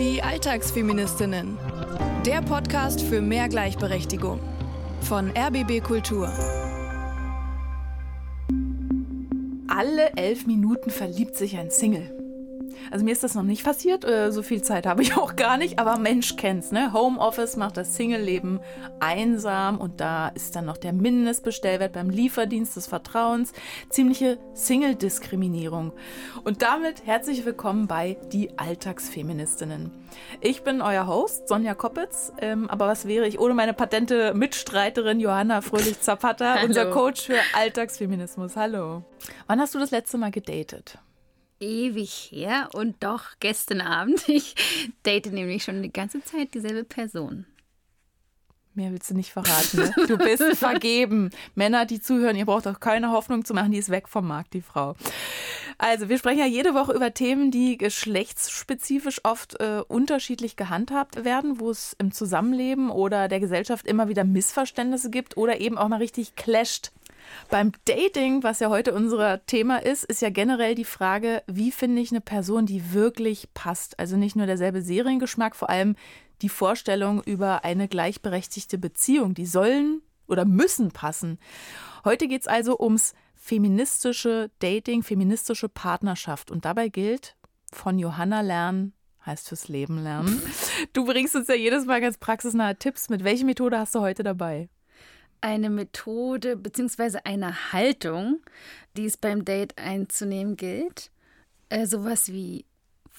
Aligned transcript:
Die 0.00 0.22
Alltagsfeministinnen. 0.22 1.58
Der 2.24 2.40
Podcast 2.40 3.02
für 3.02 3.20
mehr 3.20 3.50
Gleichberechtigung. 3.50 4.40
Von 5.02 5.30
RBB 5.36 5.82
Kultur. 5.84 6.32
Alle 9.68 10.10
elf 10.16 10.46
Minuten 10.46 10.88
verliebt 10.88 11.36
sich 11.36 11.58
ein 11.58 11.70
Single. 11.70 12.19
Also 12.90 13.04
mir 13.04 13.12
ist 13.12 13.22
das 13.22 13.34
noch 13.34 13.42
nicht 13.42 13.64
passiert, 13.64 14.04
äh, 14.04 14.32
so 14.32 14.42
viel 14.42 14.62
Zeit 14.62 14.86
habe 14.86 15.02
ich 15.02 15.16
auch 15.16 15.36
gar 15.36 15.56
nicht, 15.56 15.78
aber 15.78 15.98
Mensch 15.98 16.36
kennt's, 16.36 16.72
ne? 16.72 16.92
Homeoffice 16.92 17.56
macht 17.56 17.76
das 17.76 17.96
Single-Leben 17.96 18.60
einsam 18.98 19.78
und 19.78 20.00
da 20.00 20.28
ist 20.28 20.56
dann 20.56 20.66
noch 20.66 20.76
der 20.76 20.92
Mindestbestellwert 20.92 21.92
beim 21.92 22.10
Lieferdienst 22.10 22.76
des 22.76 22.86
Vertrauens. 22.86 23.52
Ziemliche 23.88 24.38
Single-Diskriminierung. 24.54 25.92
Und 26.44 26.62
damit 26.62 27.06
herzlich 27.06 27.44
willkommen 27.44 27.86
bei 27.86 28.16
Die 28.32 28.58
Alltagsfeministinnen. 28.58 29.90
Ich 30.40 30.62
bin 30.62 30.82
euer 30.82 31.06
Host, 31.06 31.48
Sonja 31.48 31.74
Koppitz, 31.74 32.32
ähm, 32.40 32.68
aber 32.68 32.88
was 32.88 33.06
wäre 33.06 33.26
ich 33.26 33.38
ohne 33.38 33.54
meine 33.54 33.74
patente 33.74 34.34
Mitstreiterin 34.34 35.20
Johanna 35.20 35.60
Fröhlich-Zapata, 35.60 36.62
unser 36.64 36.90
Coach 36.90 37.22
für 37.22 37.38
Alltagsfeminismus. 37.54 38.56
Hallo. 38.56 39.04
Wann 39.46 39.60
hast 39.60 39.74
du 39.74 39.78
das 39.78 39.90
letzte 39.90 40.18
Mal 40.18 40.30
gedatet? 40.30 40.98
Ewig 41.60 42.30
her 42.32 42.70
und 42.72 43.02
doch 43.02 43.24
gestern 43.38 43.80
Abend. 43.80 44.24
Ich 44.28 44.54
date 45.04 45.32
nämlich 45.32 45.64
schon 45.64 45.82
die 45.82 45.92
ganze 45.92 46.22
Zeit 46.24 46.54
dieselbe 46.54 46.84
Person. 46.84 47.46
Mehr 48.74 48.92
willst 48.92 49.10
du 49.10 49.14
nicht 49.14 49.32
verraten. 49.32 49.78
Ne? 49.78 50.06
Du 50.06 50.16
bist 50.16 50.42
vergeben. 50.56 51.30
Männer, 51.54 51.86
die 51.86 52.00
zuhören, 52.00 52.36
ihr 52.36 52.46
braucht 52.46 52.68
auch 52.68 52.78
keine 52.78 53.10
Hoffnung 53.10 53.44
zu 53.44 53.52
machen, 53.52 53.72
die 53.72 53.78
ist 53.78 53.90
weg 53.90 54.08
vom 54.08 54.26
Markt, 54.26 54.54
die 54.54 54.62
Frau. 54.62 54.94
Also, 55.76 56.08
wir 56.08 56.18
sprechen 56.18 56.38
ja 56.38 56.46
jede 56.46 56.72
Woche 56.74 56.92
über 56.92 57.12
Themen, 57.12 57.50
die 57.50 57.76
geschlechtsspezifisch 57.76 59.20
oft 59.24 59.58
äh, 59.60 59.82
unterschiedlich 59.88 60.56
gehandhabt 60.56 61.24
werden, 61.24 61.58
wo 61.58 61.70
es 61.70 61.96
im 61.98 62.12
Zusammenleben 62.12 62.90
oder 62.90 63.28
der 63.28 63.40
Gesellschaft 63.40 63.86
immer 63.86 64.08
wieder 64.08 64.24
Missverständnisse 64.24 65.10
gibt 65.10 65.36
oder 65.36 65.60
eben 65.60 65.76
auch 65.76 65.88
mal 65.88 65.96
richtig 65.96 66.36
clasht 66.36 66.92
beim 67.48 67.72
Dating, 67.84 68.42
was 68.42 68.60
ja 68.60 68.68
heute 68.68 68.94
unser 68.94 69.44
Thema 69.46 69.82
ist, 69.82 70.04
ist 70.04 70.22
ja 70.22 70.30
generell 70.30 70.74
die 70.74 70.84
Frage, 70.84 71.42
wie 71.46 71.72
finde 71.72 72.00
ich 72.02 72.10
eine 72.10 72.20
Person, 72.20 72.66
die 72.66 72.92
wirklich 72.92 73.48
passt? 73.54 73.98
Also 73.98 74.16
nicht 74.16 74.36
nur 74.36 74.46
derselbe 74.46 74.82
Seriengeschmack, 74.82 75.56
vor 75.56 75.70
allem 75.70 75.96
die 76.42 76.48
Vorstellung 76.48 77.22
über 77.22 77.64
eine 77.64 77.88
gleichberechtigte 77.88 78.78
Beziehung. 78.78 79.34
Die 79.34 79.46
sollen 79.46 80.02
oder 80.26 80.44
müssen 80.44 80.90
passen. 80.92 81.38
Heute 82.04 82.28
geht 82.28 82.42
es 82.42 82.48
also 82.48 82.78
ums 82.78 83.14
feministische 83.34 84.50
Dating, 84.60 85.02
feministische 85.02 85.68
Partnerschaft. 85.68 86.50
Und 86.50 86.64
dabei 86.64 86.88
gilt, 86.88 87.36
von 87.72 87.98
Johanna 87.98 88.40
lernen, 88.40 88.92
heißt 89.24 89.48
fürs 89.48 89.68
Leben 89.68 90.02
lernen. 90.02 90.40
Du 90.92 91.04
bringst 91.04 91.36
uns 91.36 91.48
ja 91.48 91.54
jedes 91.54 91.84
Mal 91.84 92.00
ganz 92.00 92.16
praxisnahe 92.16 92.76
Tipps. 92.76 93.10
Mit 93.10 93.22
welcher 93.22 93.44
Methode 93.44 93.78
hast 93.78 93.94
du 93.94 94.00
heute 94.00 94.22
dabei? 94.22 94.70
Eine 95.40 95.70
Methode 95.70 96.56
bzw. 96.56 97.18
eine 97.24 97.72
Haltung, 97.72 98.40
die 98.96 99.06
es 99.06 99.16
beim 99.16 99.44
Date 99.44 99.78
einzunehmen 99.78 100.56
gilt. 100.56 101.10
Äh, 101.68 101.86
sowas 101.86 102.28
wie 102.32 102.64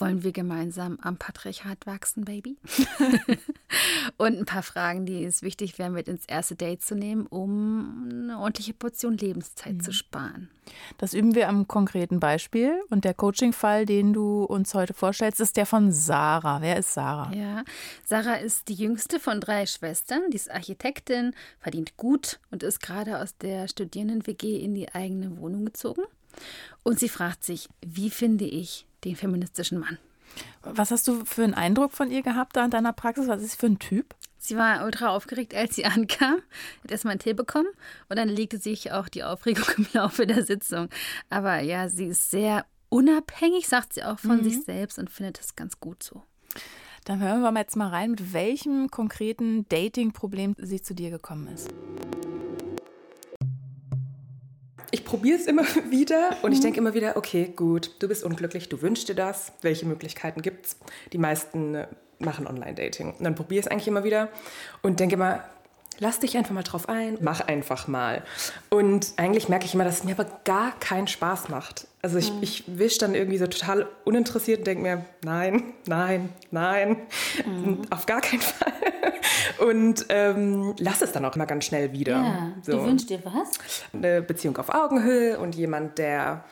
wollen 0.02 0.24
wir 0.24 0.32
gemeinsam 0.32 0.98
am 1.02 1.18
Patriarchat 1.18 1.86
wachsen, 1.86 2.26
Baby? 2.26 2.58
und 4.18 4.38
ein 4.40 4.46
paar 4.46 4.64
Fragen, 4.64 5.06
die 5.06 5.24
es 5.24 5.44
wichtig 5.44 5.78
wären, 5.80 5.94
mit 5.94 6.08
ins 6.08 6.26
erste 6.26 6.56
Date 6.56 6.84
zu 6.84 6.96
nehmen, 6.96 7.28
um 7.28 8.10
eine 8.12 8.40
ordentliche 8.40 8.74
Portion 8.74 9.16
Lebenszeit 9.18 9.76
mhm. 9.76 9.82
zu 9.82 9.94
sparen. 9.94 10.50
Das 10.98 11.14
üben 11.14 11.36
wir 11.36 11.48
am 11.48 11.68
konkreten 11.68 12.20
Beispiel. 12.20 12.82
Und 12.90 13.06
der 13.06 13.14
Coaching-Fall, 13.14 13.86
den 13.86 14.14
du 14.14 14.44
uns 14.44 14.74
heute 14.74 14.94
vorstellst, 14.94 15.40
ist 15.40 15.56
der 15.56 15.66
von 15.66 15.92
Sarah. 15.92 16.62
Wer 16.62 16.78
ist 16.78 16.94
Sarah? 16.94 17.32
Ja, 17.34 17.64
Sarah 18.04 18.36
ist 18.36 18.68
die 18.68 18.74
jüngste 18.74 19.20
von 19.20 19.40
drei 19.40 19.66
Schwestern. 19.66 20.32
Die 20.32 20.38
ist 20.38 20.52
Architektin, 20.52 21.34
verdient 21.60 21.96
gut 21.98 22.40
und 22.50 22.64
ist 22.64 22.82
gerade 22.82 23.20
aus 23.20 23.38
der 23.38 23.68
Studierenden-WG 23.68 24.58
in 24.58 24.74
die 24.74 24.94
eigene 24.94 25.38
Wohnung 25.38 25.66
gezogen. 25.66 26.04
Und 26.84 27.00
sie 27.00 27.10
fragt 27.10 27.44
sich, 27.44 27.70
wie 27.86 28.10
finde 28.10 28.46
ich 28.46 28.88
den 29.04 29.16
feministischen 29.16 29.80
Mann? 29.80 29.98
Was 30.64 30.92
hast 30.92 31.08
du 31.08 31.26
für 31.26 31.44
einen 31.44 31.54
Eindruck 31.54 31.92
von 31.92 32.12
ihr 32.12 32.22
gehabt 32.22 32.56
da 32.56 32.64
in 32.64 32.72
deiner 32.72 32.94
Praxis? 32.94 33.28
Was 33.28 33.42
ist 33.42 33.52
sie 33.52 33.58
für 33.58 33.66
ein 33.68 33.80
Typ? 33.80 34.16
Sie 34.38 34.56
war 34.56 34.86
ultra 34.86 35.10
aufgeregt, 35.10 35.54
als 35.54 35.76
sie 35.76 35.86
ankam, 35.86 36.42
hat 36.84 36.92
erstmal 36.92 37.12
einen 37.12 37.20
Tee 37.20 37.34
bekommen 37.34 37.70
und 38.10 38.18
dann 38.18 38.30
legte 38.30 38.58
sich 38.58 38.92
auch 38.92 39.10
die 39.10 39.24
Aufregung 39.24 39.66
im 39.78 39.88
Laufe 39.94 40.26
der 40.26 40.44
Sitzung. 40.44 40.90
Aber 41.30 41.60
ja, 41.60 41.90
sie 41.90 42.06
ist 42.06 42.32
sehr 42.32 42.66
unabhängig, 42.90 43.68
sagt 43.68 43.94
sie 43.94 44.04
auch 44.04 44.20
von 44.20 44.38
mhm. 44.38 44.44
sich 44.44 44.64
selbst 44.64 45.00
und 45.00 45.10
findet 45.10 45.40
das 45.40 45.56
ganz 45.56 45.80
gut 45.80 46.04
so. 46.04 46.24
Dann 47.06 47.20
hören 47.20 47.42
wir 47.42 47.52
mal 47.52 47.62
jetzt 47.62 47.76
mal 47.76 47.88
rein, 47.88 48.12
mit 48.12 48.34
welchem 48.34 48.92
konkreten 48.92 49.68
Dating-Problem 49.70 50.56
sie 50.60 50.82
zu 50.82 50.94
dir 50.94 51.10
gekommen 51.10 51.48
ist 51.48 51.70
ich 54.92 55.06
probiere 55.06 55.38
es 55.38 55.48
immer 55.48 55.64
wieder 55.90 56.38
und 56.42 56.52
ich 56.52 56.60
denke 56.60 56.80
immer 56.80 56.94
wieder, 56.94 57.18
okay, 57.18 57.52
gut, 57.56 57.92
du 58.00 58.08
bist 58.08 58.24
unglücklich, 58.24 58.70
du 58.70 58.82
wünschst 58.82 59.10
dir 59.10 59.16
das. 59.16 59.54
Welche 59.62 59.86
Möglichkeiten 59.86 60.42
gibt 60.42 60.68
es? 60.68 60.78
Die 61.14 61.18
meisten 61.18 61.76
äh, 61.76 61.88
machen 62.20 62.48
Online-Dating. 62.48 63.14
Und 63.14 63.24
dann 63.24 63.36
probiere 63.36 63.60
ich 63.60 63.66
es 63.66 63.72
eigentlich 63.72 63.88
immer 63.88 64.04
wieder 64.04 64.30
und 64.82 65.00
denke 65.00 65.16
immer, 65.16 65.44
lass 66.02 66.20
dich 66.20 66.36
einfach 66.36 66.52
mal 66.52 66.64
drauf 66.64 66.90
ein, 66.90 67.18
mach 67.22 67.42
einfach 67.42 67.88
mal. 67.88 68.24
Und 68.70 69.14
eigentlich 69.18 69.48
merke 69.48 69.66
ich 69.66 69.76
immer, 69.76 69.84
dass 69.86 70.00
es 70.00 70.04
mir 70.04 70.20
aber 70.20 70.28
gar 70.44 70.78
keinen 70.80 71.08
Spaß 71.08 71.50
macht. 71.50 71.88
Also 72.02 72.18
ich, 72.18 72.34
mhm. 72.34 72.40
ich 72.42 72.64
wisch 72.68 72.98
dann 72.98 73.14
irgendwie 73.14 73.38
so 73.38 73.46
total 73.46 73.88
uninteressiert 74.04 74.60
und 74.60 74.68
denke 74.68 74.84
mir, 74.84 75.06
nein, 75.24 75.74
nein, 75.86 76.30
nein, 76.50 76.98
mhm. 77.46 77.84
auf 77.92 78.08
gar 78.08 78.20
keinen 78.20 78.42
Fall. 78.42 78.74
Und 79.60 80.06
ähm, 80.10 80.74
lass 80.80 81.02
es 81.02 81.12
dann 81.12 81.24
auch 81.26 81.36
immer 81.36 81.46
ganz 81.46 81.66
schnell 81.66 81.92
wieder. 81.92 82.14
Ja, 82.14 82.52
so. 82.64 82.72
Du 82.72 82.86
wünschst 82.86 83.10
dir 83.10 83.20
was? 83.24 83.84
Eine 83.94 84.22
Beziehung 84.22 84.58
auf 84.58 84.70
Augenhöhe 84.70 85.38
und 85.40 85.56
jemand, 85.56 85.98
der 86.00 86.44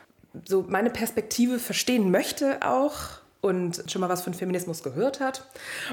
so 0.45 0.65
meine 0.67 0.89
Perspektive 0.91 1.57
verstehen 1.59 2.11
möchte 2.11 2.59
auch 2.61 3.19
und 3.41 3.83
schon 3.87 4.01
mal 4.01 4.09
was 4.09 4.21
von 4.21 4.33
Feminismus 4.33 4.83
gehört 4.83 5.19
hat. 5.19 5.45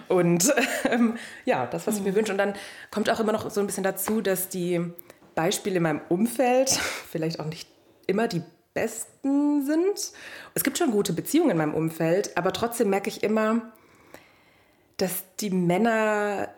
Und 0.09 0.53
ähm, 0.91 1.17
ja, 1.45 1.67
das, 1.67 1.87
was 1.87 1.97
ich 1.97 2.03
mir 2.03 2.13
mhm. 2.13 2.17
wünsche. 2.17 2.33
Und 2.33 2.39
dann 2.39 2.55
kommt 2.91 3.11
auch 3.11 3.21
immer 3.21 3.33
noch 3.33 3.51
so 3.51 3.61
ein 3.61 3.67
bisschen 3.67 3.85
dazu, 3.85 4.21
dass 4.21 4.49
die 4.49 4.81
Beispiele 5.35 5.77
in 5.77 5.83
meinem 5.83 6.01
Umfeld 6.09 6.71
vielleicht 7.11 7.41
auch 7.41 7.47
nicht 7.47 7.69
immer 8.07 8.29
die 8.29 8.43
besten 8.75 9.65
sind. 9.65 10.13
Es 10.55 10.63
gibt 10.63 10.79
schon 10.79 10.91
gute 10.91 11.13
Beziehungen 11.13 11.51
in 11.51 11.57
meinem 11.57 11.75
Umfeld, 11.75 12.37
aber 12.37 12.53
trotzdem 12.53 12.91
merke 12.91 13.09
ich 13.09 13.23
immer, 13.23 13.73
dass 14.99 15.25
die 15.41 15.51
Männer 15.51 16.49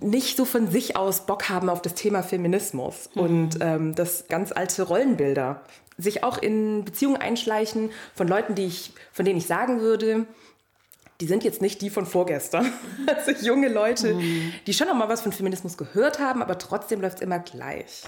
nicht 0.00 0.36
so 0.36 0.44
von 0.44 0.70
sich 0.70 0.96
aus 0.96 1.26
Bock 1.26 1.48
haben 1.48 1.68
auf 1.68 1.80
das 1.80 1.94
Thema 1.94 2.22
Feminismus 2.22 3.10
mhm. 3.14 3.22
und 3.22 3.58
ähm, 3.60 3.94
das 3.94 4.26
ganz 4.28 4.52
alte 4.52 4.82
Rollenbilder 4.82 5.62
sich 5.98 6.22
auch 6.22 6.38
in 6.38 6.84
Beziehungen 6.84 7.16
einschleichen 7.16 7.90
von 8.14 8.28
Leuten, 8.28 8.54
die 8.54 8.66
ich, 8.66 8.92
von 9.12 9.24
denen 9.24 9.38
ich 9.38 9.46
sagen 9.46 9.80
würde, 9.80 10.26
die 11.20 11.26
sind 11.26 11.44
jetzt 11.44 11.62
nicht 11.62 11.80
die 11.80 11.90
von 11.90 12.06
vorgestern. 12.06 12.70
Also 13.06 13.30
junge 13.46 13.68
Leute, 13.68 14.14
mhm. 14.14 14.52
die 14.66 14.74
schon 14.74 14.88
noch 14.88 14.94
mal 14.94 15.08
was 15.08 15.22
von 15.22 15.32
Feminismus 15.32 15.76
gehört 15.76 16.18
haben, 16.18 16.42
aber 16.42 16.58
trotzdem 16.58 17.00
läuft 17.00 17.16
es 17.16 17.22
immer 17.22 17.38
gleich. 17.38 18.02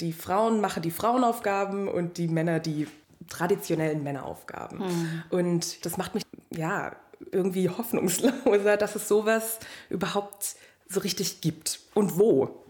Die 0.00 0.12
Frauen 0.12 0.60
machen 0.60 0.82
die 0.82 0.90
Frauenaufgaben 0.90 1.88
und 1.88 2.18
die 2.18 2.28
Männer 2.28 2.60
die 2.60 2.86
traditionellen 3.28 4.02
Männeraufgaben. 4.02 4.78
Mhm. 4.78 5.22
Und 5.30 5.84
das 5.84 5.96
macht 5.96 6.14
mich 6.14 6.24
ja 6.50 6.94
irgendwie 7.30 7.68
hoffnungsloser, 7.68 8.76
dass 8.76 8.94
es 8.94 9.08
sowas 9.08 9.58
überhaupt 9.88 10.56
so 10.88 11.00
richtig 11.00 11.40
gibt. 11.40 11.80
Und 11.94 12.18
wo, 12.18 12.64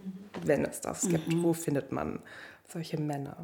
wenn 0.45 0.65
es 0.65 0.81
das 0.81 1.09
gibt. 1.09 1.33
Mhm. 1.33 1.43
Wo 1.43 1.53
findet 1.53 1.93
man 1.93 2.21
solche 2.73 2.99
Männer? 2.99 3.37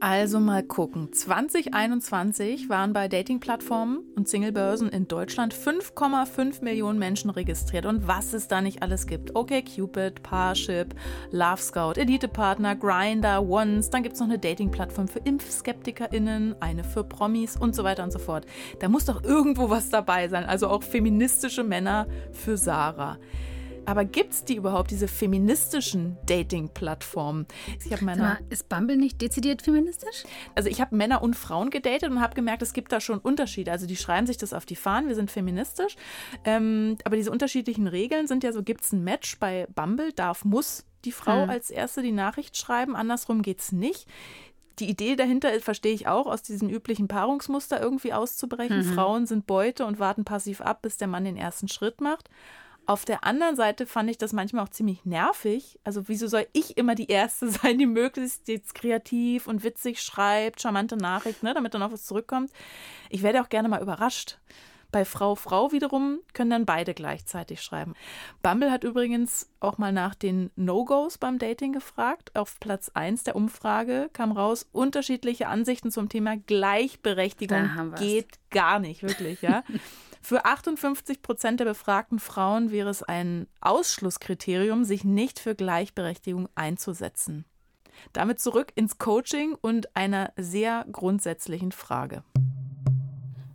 Also 0.00 0.38
mal 0.38 0.62
gucken. 0.62 1.12
2021 1.12 2.68
waren 2.68 2.92
bei 2.92 3.08
Dating-Plattformen 3.08 3.98
und 4.14 4.28
Singlebörsen 4.28 4.90
in 4.90 5.08
Deutschland 5.08 5.52
5,5 5.52 6.62
Millionen 6.62 7.00
Menschen 7.00 7.30
registriert. 7.30 7.84
Und 7.84 8.06
was 8.06 8.32
es 8.32 8.46
da 8.46 8.60
nicht 8.60 8.80
alles 8.80 9.08
gibt. 9.08 9.34
Okay, 9.34 9.60
Cupid, 9.62 10.22
Parship, 10.22 10.94
Love 11.32 11.60
Scout, 11.60 11.94
Elite-Partner, 11.96 12.76
Grinder, 12.76 13.42
Once. 13.42 13.90
Dann 13.90 14.04
gibt 14.04 14.14
es 14.14 14.20
noch 14.20 14.28
eine 14.28 14.38
Dating-Plattform 14.38 15.08
für 15.08 15.18
ImpfskeptikerInnen, 15.18 16.54
eine 16.60 16.84
für 16.84 17.02
Promis 17.02 17.56
und 17.56 17.74
so 17.74 17.82
weiter 17.82 18.04
und 18.04 18.12
so 18.12 18.20
fort. 18.20 18.46
Da 18.78 18.88
muss 18.88 19.06
doch 19.06 19.24
irgendwo 19.24 19.68
was 19.68 19.90
dabei 19.90 20.28
sein. 20.28 20.44
Also 20.44 20.68
auch 20.68 20.84
feministische 20.84 21.64
Männer 21.64 22.06
für 22.30 22.56
Sarah. 22.56 23.18
Aber 23.88 24.04
gibt 24.04 24.34
es 24.34 24.44
die 24.44 24.56
überhaupt, 24.56 24.90
diese 24.90 25.08
feministischen 25.08 26.18
Dating-Plattformen? 26.26 27.46
Ist 28.50 28.68
Bumble 28.68 28.98
nicht 28.98 29.22
dezidiert 29.22 29.62
feministisch? 29.62 30.24
Also 30.54 30.68
ich 30.68 30.82
habe 30.82 30.94
Männer 30.94 31.22
und 31.22 31.34
Frauen 31.34 31.70
gedatet 31.70 32.10
und 32.10 32.20
habe 32.20 32.34
gemerkt, 32.34 32.60
es 32.60 32.74
gibt 32.74 32.92
da 32.92 33.00
schon 33.00 33.18
Unterschiede. 33.18 33.72
Also 33.72 33.86
die 33.86 33.96
schreiben 33.96 34.26
sich 34.26 34.36
das 34.36 34.52
auf 34.52 34.66
die 34.66 34.76
Fahnen, 34.76 35.08
wir 35.08 35.14
sind 35.14 35.30
feministisch. 35.30 35.96
Ähm, 36.44 36.98
aber 37.04 37.16
diese 37.16 37.30
unterschiedlichen 37.30 37.86
Regeln 37.86 38.26
sind 38.26 38.44
ja 38.44 38.52
so, 38.52 38.62
gibt 38.62 38.84
es 38.84 38.92
ein 38.92 39.04
Match 39.04 39.38
bei 39.38 39.66
Bumble, 39.74 40.12
darf, 40.12 40.44
muss 40.44 40.84
die 41.06 41.12
Frau 41.12 41.44
hm. 41.44 41.50
als 41.50 41.70
erste 41.70 42.02
die 42.02 42.12
Nachricht 42.12 42.58
schreiben, 42.58 42.94
andersrum 42.94 43.40
geht 43.40 43.60
es 43.60 43.72
nicht 43.72 44.06
die 44.80 44.88
Idee 44.88 45.16
dahinter 45.16 45.50
verstehe 45.58 45.92
ich 45.92 46.06
auch, 46.06 46.28
aus 46.28 46.42
diesem 46.42 46.68
üblichen 46.68 47.08
Paarungsmuster 47.08 47.80
irgendwie 47.80 48.12
auszubrechen. 48.12 48.78
Mhm. 48.78 48.94
Frauen 48.94 49.26
sind 49.26 49.48
Beute 49.48 49.84
und 49.84 49.98
warten 49.98 50.24
passiv 50.24 50.60
ab, 50.60 50.82
bis 50.82 50.98
der 50.98 51.08
Mann 51.08 51.24
den 51.24 51.36
ersten 51.36 51.66
Schritt 51.66 52.00
macht. 52.00 52.30
Auf 52.88 53.04
der 53.04 53.22
anderen 53.24 53.54
Seite 53.54 53.84
fand 53.84 54.08
ich 54.08 54.16
das 54.16 54.32
manchmal 54.32 54.64
auch 54.64 54.70
ziemlich 54.70 55.04
nervig. 55.04 55.78
Also 55.84 56.08
wieso 56.08 56.26
soll 56.26 56.46
ich 56.54 56.78
immer 56.78 56.94
die 56.94 57.08
Erste 57.08 57.50
sein, 57.50 57.76
die 57.76 57.84
möglichst 57.84 58.48
jetzt 58.48 58.74
kreativ 58.74 59.46
und 59.46 59.62
witzig 59.62 60.00
schreibt, 60.00 60.62
charmante 60.62 60.96
Nachricht, 60.96 61.42
ne, 61.42 61.52
damit 61.52 61.74
dann 61.74 61.82
auch 61.82 61.92
was 61.92 62.06
zurückkommt. 62.06 62.50
Ich 63.10 63.22
werde 63.22 63.42
auch 63.42 63.50
gerne 63.50 63.68
mal 63.68 63.82
überrascht. 63.82 64.38
Bei 64.90 65.04
Frau 65.04 65.34
Frau 65.34 65.70
wiederum 65.70 66.20
können 66.32 66.48
dann 66.48 66.64
beide 66.64 66.94
gleichzeitig 66.94 67.60
schreiben. 67.60 67.92
Bumble 68.42 68.70
hat 68.70 68.84
übrigens 68.84 69.50
auch 69.60 69.76
mal 69.76 69.92
nach 69.92 70.14
den 70.14 70.50
No-Gos 70.56 71.18
beim 71.18 71.38
Dating 71.38 71.74
gefragt. 71.74 72.34
Auf 72.34 72.58
Platz 72.58 72.90
1 72.94 73.24
der 73.24 73.36
Umfrage 73.36 74.08
kam 74.14 74.32
raus, 74.32 74.66
unterschiedliche 74.72 75.48
Ansichten 75.48 75.90
zum 75.90 76.08
Thema 76.08 76.38
Gleichberechtigung 76.38 77.94
geht 77.98 78.38
gar 78.48 78.78
nicht, 78.78 79.02
wirklich, 79.02 79.42
ja. 79.42 79.62
Für 80.20 80.44
58 80.44 81.22
Prozent 81.22 81.60
der 81.60 81.64
befragten 81.64 82.18
Frauen 82.18 82.70
wäre 82.70 82.90
es 82.90 83.02
ein 83.02 83.46
Ausschlusskriterium, 83.60 84.84
sich 84.84 85.04
nicht 85.04 85.38
für 85.38 85.54
Gleichberechtigung 85.54 86.48
einzusetzen. 86.54 87.44
Damit 88.12 88.40
zurück 88.40 88.72
ins 88.74 88.98
Coaching 88.98 89.56
und 89.60 89.96
einer 89.96 90.32
sehr 90.36 90.86
grundsätzlichen 90.90 91.72
Frage. 91.72 92.22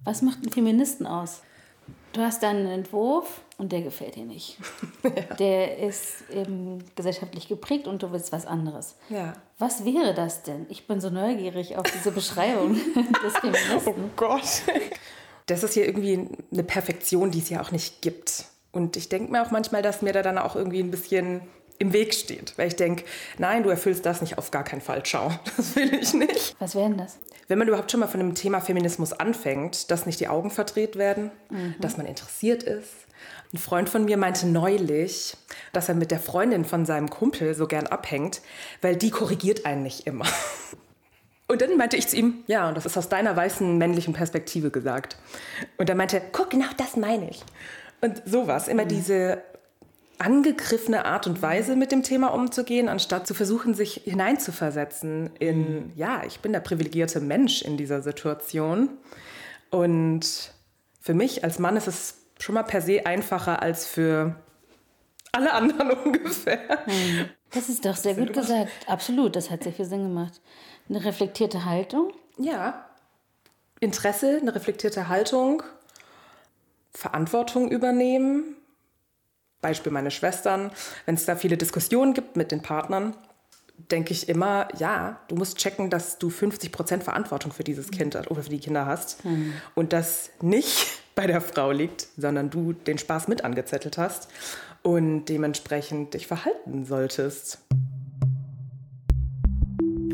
Was 0.03 0.21
macht 0.21 0.39
einen 0.39 0.51
Feministen 0.51 1.07
aus? 1.07 1.41
Du 2.13 2.21
hast 2.21 2.43
deinen 2.43 2.67
Entwurf 2.67 3.41
und 3.57 3.71
der 3.71 3.81
gefällt 3.81 4.15
dir 4.15 4.25
nicht. 4.25 4.57
ja. 5.03 5.35
Der 5.35 5.79
ist 5.79 6.29
eben 6.29 6.83
gesellschaftlich 6.95 7.47
geprägt 7.47 7.87
und 7.87 8.03
du 8.03 8.11
willst 8.11 8.31
was 8.31 8.45
anderes. 8.45 8.95
Ja. 9.09 9.33
Was 9.57 9.83
wäre 9.83 10.13
das 10.13 10.43
denn? 10.43 10.67
Ich 10.69 10.85
bin 10.85 11.01
so 11.01 11.09
neugierig 11.09 11.75
auf 11.75 11.85
diese 11.91 12.11
Beschreibung 12.11 12.75
des 13.25 13.33
Feministen. 13.37 13.93
Oh 14.05 14.09
Gott. 14.15 14.61
Das 15.45 15.63
ist 15.63 15.73
hier 15.73 15.85
irgendwie 15.85 16.27
eine 16.51 16.63
Perfektion, 16.63 17.31
die 17.31 17.39
es 17.39 17.49
ja 17.49 17.61
auch 17.61 17.71
nicht 17.71 18.01
gibt. 18.01 18.45
Und 18.71 18.97
ich 18.97 19.09
denke 19.09 19.31
mir 19.31 19.43
auch 19.43 19.51
manchmal, 19.51 19.81
dass 19.81 20.01
mir 20.01 20.13
da 20.13 20.21
dann 20.21 20.37
auch 20.37 20.55
irgendwie 20.55 20.79
ein 20.79 20.91
bisschen 20.91 21.41
im 21.79 21.93
Weg 21.93 22.13
steht. 22.13 22.53
Weil 22.57 22.67
ich 22.67 22.75
denke, 22.75 23.03
nein, 23.37 23.63
du 23.63 23.69
erfüllst 23.69 24.05
das 24.05 24.21
nicht 24.21 24.37
auf 24.37 24.51
gar 24.51 24.63
keinen 24.63 24.81
Fall. 24.81 25.03
Ciao. 25.03 25.31
Das 25.57 25.75
will 25.75 25.93
ich 25.93 26.13
nicht. 26.13 26.55
Was 26.59 26.75
wäre 26.75 26.89
denn 26.89 26.97
das? 26.97 27.19
Wenn 27.47 27.59
man 27.59 27.67
überhaupt 27.67 27.91
schon 27.91 27.99
mal 27.99 28.07
von 28.07 28.19
dem 28.19 28.35
Thema 28.35 28.61
Feminismus 28.61 29.13
anfängt, 29.13 29.91
dass 29.91 30.05
nicht 30.05 30.19
die 30.19 30.27
Augen 30.27 30.49
verdreht 30.49 30.95
werden, 30.95 31.31
mhm. 31.49 31.75
dass 31.79 31.97
man 31.97 32.05
interessiert 32.05 32.63
ist. 32.63 32.91
Ein 33.53 33.57
Freund 33.57 33.89
von 33.89 34.05
mir 34.05 34.17
meinte 34.17 34.47
neulich, 34.47 35.37
dass 35.73 35.89
er 35.89 35.95
mit 35.95 36.09
der 36.09 36.19
Freundin 36.19 36.65
von 36.65 36.85
seinem 36.85 37.09
Kumpel 37.09 37.53
so 37.53 37.67
gern 37.67 37.85
abhängt, 37.85 38.41
weil 38.81 38.95
die 38.95 39.11
korrigiert 39.11 39.65
einen 39.65 39.83
nicht 39.83 40.07
immer. 40.07 40.25
Und 41.47 41.61
dann 41.61 41.77
meinte 41.77 41.97
ich 41.97 42.07
zu 42.07 42.15
ihm, 42.15 42.43
ja, 42.47 42.67
und 42.67 42.75
das 42.75 42.85
ist 42.85 42.97
aus 42.97 43.09
deiner 43.09 43.35
weißen 43.35 43.77
männlichen 43.77 44.13
Perspektive 44.13 44.71
gesagt. 44.71 45.17
Und 45.77 45.89
er 45.89 45.95
meinte, 45.95 46.21
guck, 46.31 46.51
genau 46.51 46.67
das 46.77 46.95
meine 46.95 47.29
ich. 47.29 47.43
Und 48.01 48.21
sowas, 48.25 48.67
immer 48.67 48.85
mhm. 48.85 48.89
diese 48.89 49.43
angegriffene 50.19 51.05
Art 51.05 51.27
und 51.27 51.41
Weise 51.41 51.75
mit 51.75 51.91
dem 51.91 52.03
Thema 52.03 52.33
umzugehen, 52.33 52.87
anstatt 52.87 53.27
zu 53.27 53.33
versuchen, 53.33 53.73
sich 53.73 54.01
hineinzuversetzen 54.05 55.31
in, 55.39 55.91
ja, 55.95 56.23
ich 56.25 56.39
bin 56.39 56.53
der 56.53 56.61
privilegierte 56.61 57.19
Mensch 57.19 57.61
in 57.61 57.77
dieser 57.77 58.01
Situation. 58.01 58.89
Und 59.69 60.53
für 61.01 61.13
mich 61.13 61.43
als 61.43 61.59
Mann 61.59 61.75
ist 61.75 61.87
es 61.87 62.15
schon 62.39 62.55
mal 62.55 62.63
per 62.63 62.81
se 62.81 63.05
einfacher 63.05 63.61
als 63.61 63.85
für 63.85 64.35
alle 65.33 65.51
anderen 65.53 65.91
ungefähr. 66.05 66.59
Das 67.51 67.69
ist 67.69 67.85
doch 67.85 67.95
sehr 67.95 68.15
gut 68.15 68.33
gesagt. 68.33 68.71
Absolut, 68.87 69.35
das 69.35 69.49
hat 69.49 69.63
sehr 69.63 69.73
viel 69.73 69.85
Sinn 69.85 70.03
gemacht. 70.03 70.41
Eine 70.89 71.03
reflektierte 71.03 71.65
Haltung? 71.65 72.13
Ja. 72.37 72.85
Interesse, 73.79 74.39
eine 74.41 74.55
reflektierte 74.55 75.07
Haltung, 75.07 75.63
Verantwortung 76.93 77.69
übernehmen. 77.69 78.55
Beispiel 79.61 79.91
meine 79.91 80.11
Schwestern. 80.11 80.71
Wenn 81.05 81.15
es 81.15 81.25
da 81.25 81.35
viele 81.35 81.57
Diskussionen 81.57 82.13
gibt 82.13 82.35
mit 82.35 82.51
den 82.51 82.61
Partnern, 82.61 83.15
denke 83.91 84.13
ich 84.13 84.29
immer, 84.29 84.67
ja, 84.77 85.19
du 85.27 85.35
musst 85.35 85.57
checken, 85.57 85.89
dass 85.89 86.19
du 86.19 86.29
50 86.29 86.71
Prozent 86.71 87.03
Verantwortung 87.03 87.51
für 87.51 87.63
dieses 87.63 87.91
Kind 87.91 88.15
oder 88.15 88.43
für 88.43 88.49
die 88.49 88.59
Kinder 88.59 88.85
hast. 88.85 89.25
Mhm. 89.25 89.53
Und 89.75 89.93
das 89.93 90.29
nicht 90.41 90.99
bei 91.15 91.27
der 91.27 91.41
Frau 91.41 91.71
liegt, 91.71 92.07
sondern 92.17 92.49
du 92.49 92.73
den 92.73 92.97
Spaß 92.97 93.27
mit 93.27 93.43
angezettelt 93.43 93.97
hast 93.97 94.29
und 94.81 95.25
dementsprechend 95.25 96.13
dich 96.13 96.27
verhalten 96.27 96.85
solltest. 96.85 97.59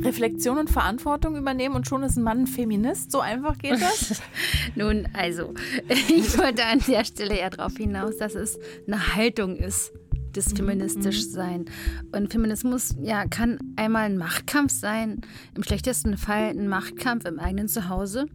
Reflexion 0.10 0.58
und 0.58 0.72
Verantwortung 0.72 1.36
übernehmen 1.36 1.76
und 1.76 1.88
schon 1.88 2.02
ist 2.02 2.18
ein 2.18 2.24
Mann 2.24 2.40
ein 2.40 2.48
Feminist. 2.48 3.12
So 3.12 3.20
einfach 3.20 3.58
geht 3.60 3.80
das? 3.80 4.22
Nun, 4.76 5.08
also, 5.14 5.54
ich 5.88 6.38
wollte 6.38 6.66
an 6.66 6.80
der 6.88 7.06
Stelle 7.06 7.36
eher 7.36 7.52
darauf 7.52 7.78
hinaus, 7.78 8.18
dass 8.18 8.34
es 8.34 8.58
eine 8.88 9.16
Haltung 9.16 9.56
ist 9.56 9.94
des 10.36 10.54
feministisch 10.54 11.28
sein. 11.28 11.66
Und 12.12 12.32
Feminismus 12.32 12.96
ja, 13.02 13.26
kann 13.26 13.60
einmal 13.76 14.06
ein 14.06 14.18
Machtkampf 14.18 14.72
sein, 14.72 15.22
im 15.56 15.64
schlechtesten 15.64 16.18
Fall 16.18 16.50
ein 16.50 16.68
Machtkampf 16.68 17.26
im 17.26 17.40
eigenen 17.40 17.68
Zuhause, 17.68 18.28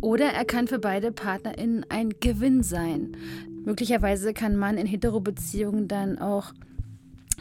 oder 0.00 0.26
er 0.26 0.44
kann 0.44 0.68
für 0.68 0.78
beide 0.78 1.10
PartnerInnen 1.12 1.84
ein 1.88 2.10
Gewinn 2.20 2.62
sein. 2.62 3.16
Möglicherweise 3.64 4.34
kann 4.34 4.56
man 4.56 4.78
in 4.78 4.86
Hetero-Beziehungen 4.86 5.88
dann 5.88 6.18
auch 6.18 6.52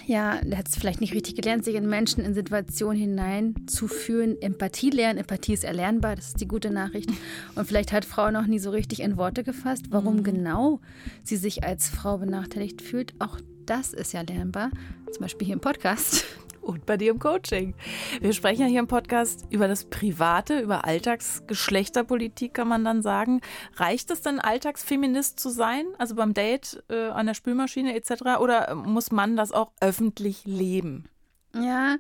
ja, 0.07 0.39
der 0.43 0.57
hat 0.57 0.67
es 0.67 0.75
vielleicht 0.75 1.01
nicht 1.01 1.13
richtig 1.13 1.35
gelernt, 1.35 1.65
sich 1.65 1.75
in 1.75 1.87
Menschen 1.87 2.23
in 2.23 2.33
Situationen 2.33 2.99
hineinzuführen, 2.99 4.41
Empathie 4.41 4.89
lernen. 4.89 5.19
Empathie 5.19 5.53
ist 5.53 5.63
erlernbar, 5.63 6.15
das 6.15 6.27
ist 6.27 6.41
die 6.41 6.47
gute 6.47 6.69
Nachricht. 6.69 7.09
Und 7.55 7.67
vielleicht 7.67 7.91
hat 7.91 8.05
Frau 8.05 8.31
noch 8.31 8.45
nie 8.45 8.59
so 8.59 8.69
richtig 8.69 9.01
in 9.01 9.17
Worte 9.17 9.43
gefasst, 9.43 9.85
warum 9.89 10.17
mhm. 10.17 10.23
genau 10.23 10.79
sie 11.23 11.37
sich 11.37 11.63
als 11.63 11.89
Frau 11.89 12.17
benachteiligt 12.17 12.81
fühlt. 12.81 13.13
Auch 13.19 13.39
das 13.65 13.93
ist 13.93 14.13
ja 14.13 14.21
lernbar, 14.21 14.69
zum 15.11 15.21
Beispiel 15.21 15.47
hier 15.47 15.55
im 15.55 15.61
Podcast 15.61 16.25
und 16.65 16.85
bei 16.85 16.97
dir 16.97 17.11
im 17.11 17.19
Coaching. 17.19 17.75
Wir 18.19 18.33
sprechen 18.33 18.61
ja 18.61 18.67
hier 18.67 18.79
im 18.79 18.87
Podcast 18.87 19.45
über 19.49 19.67
das 19.67 19.85
Private, 19.85 20.59
über 20.59 20.85
Alltagsgeschlechterpolitik, 20.85 22.53
kann 22.53 22.67
man 22.67 22.83
dann 22.83 23.01
sagen. 23.01 23.41
Reicht 23.75 24.11
es 24.11 24.21
denn, 24.21 24.39
Alltagsfeminist 24.39 25.39
zu 25.39 25.49
sein, 25.49 25.85
also 25.97 26.15
beim 26.15 26.33
Date, 26.33 26.83
äh, 26.89 27.09
an 27.09 27.27
der 27.27 27.33
Spülmaschine 27.33 27.95
etc., 27.95 28.39
oder 28.39 28.75
muss 28.75 29.11
man 29.11 29.37
das 29.37 29.51
auch 29.51 29.71
öffentlich 29.79 30.45
leben? 30.45 31.07
Ja, 31.53 31.97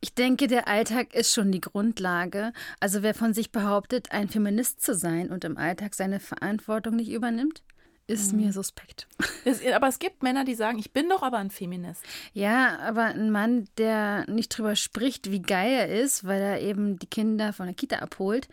ich 0.00 0.14
denke, 0.14 0.46
der 0.46 0.68
Alltag 0.68 1.14
ist 1.14 1.32
schon 1.32 1.52
die 1.52 1.60
Grundlage. 1.60 2.52
Also 2.80 3.02
wer 3.02 3.14
von 3.14 3.34
sich 3.34 3.52
behauptet, 3.52 4.12
ein 4.12 4.28
Feminist 4.28 4.82
zu 4.82 4.94
sein 4.94 5.30
und 5.30 5.44
im 5.44 5.56
Alltag 5.56 5.94
seine 5.94 6.20
Verantwortung 6.20 6.96
nicht 6.96 7.10
übernimmt, 7.10 7.62
ist 8.06 8.32
mhm. 8.32 8.40
mir 8.40 8.52
suspekt. 8.52 9.06
Es, 9.44 9.64
aber 9.64 9.86
es 9.86 10.00
gibt 10.00 10.24
Männer, 10.24 10.44
die 10.44 10.56
sagen, 10.56 10.76
ich 10.80 10.92
bin 10.92 11.08
doch 11.08 11.22
aber 11.22 11.38
ein 11.38 11.50
Feminist. 11.50 12.02
Ja, 12.32 12.80
aber 12.80 13.04
ein 13.04 13.30
Mann, 13.30 13.68
der 13.78 14.28
nicht 14.28 14.48
drüber 14.48 14.74
spricht, 14.74 15.30
wie 15.30 15.40
geil 15.40 15.70
er 15.70 15.88
ist, 15.88 16.24
weil 16.24 16.42
er 16.42 16.60
eben 16.60 16.98
die 16.98 17.06
Kinder 17.06 17.52
von 17.52 17.66
der 17.66 17.74
Kita 17.76 17.98
abholt, 17.98 18.48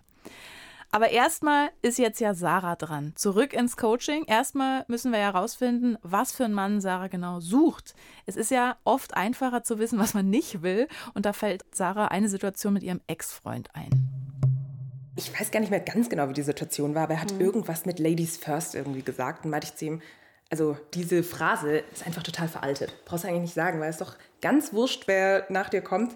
Aber 0.94 1.10
erstmal 1.10 1.72
ist 1.82 1.98
jetzt 1.98 2.22
ja 2.22 2.36
Sarah 2.36 2.76
dran. 2.76 3.14
Zurück 3.16 3.54
ins 3.54 3.78
Coaching. 3.78 4.26
Erstmal 4.26 4.86
müssen 4.88 5.12
wir 5.12 5.18
ja 5.18 5.34
herausfinden, 5.34 5.98
was 6.04 6.32
für 6.32 6.46
einen 6.46 6.54
Mann 6.54 6.82
Sarah 6.82 7.08
genau 7.08 7.40
sucht. 7.40 7.96
Es 8.28 8.36
ist 8.36 8.52
ja 8.52 8.78
oft 8.84 9.18
einfacher 9.18 9.64
zu 9.64 9.80
wissen, 9.80 9.98
was 9.98 10.14
man 10.14 10.30
nicht 10.30 10.62
will. 10.62 10.88
Und 11.16 11.26
da 11.26 11.34
fällt 11.34 11.66
Sarah 11.72 12.10
eine 12.10 12.30
Situation 12.30 12.74
mit 12.74 12.84
ihrem 12.84 13.02
Ex-Freund 13.08 13.70
ein. 13.74 13.90
Ich 15.16 15.34
weiß 15.34 15.50
gar 15.50 15.62
nicht 15.62 15.72
mehr 15.72 15.80
ganz 15.80 16.10
genau, 16.10 16.30
wie 16.30 16.34
die 16.34 16.44
Situation 16.44 16.94
war, 16.94 17.06
aber 17.06 17.16
er 17.16 17.22
hat 17.22 17.34
mhm. 17.34 17.42
irgendwas 17.42 17.88
mit 17.88 17.98
Ladies 17.98 18.38
First 18.38 18.76
irgendwie 18.76 19.02
gesagt. 19.02 19.46
Und 19.46 19.50
meinte 19.50 19.66
ich 19.66 19.76
zu 19.76 19.86
ihm, 19.86 20.02
also 20.52 20.78
diese 20.94 21.24
Phrase 21.24 21.78
ist 21.92 22.06
einfach 22.06 22.22
total 22.22 22.48
veraltet. 22.48 22.94
Brauchst 23.06 23.24
du 23.24 23.30
eigentlich 23.30 23.42
nicht 23.42 23.56
sagen, 23.56 23.80
weil 23.80 23.90
es 23.90 23.98
doch 23.98 24.14
ganz 24.42 24.74
wurscht, 24.74 25.08
wer 25.08 25.48
nach 25.50 25.70
dir 25.70 25.82
kommt. 25.82 26.16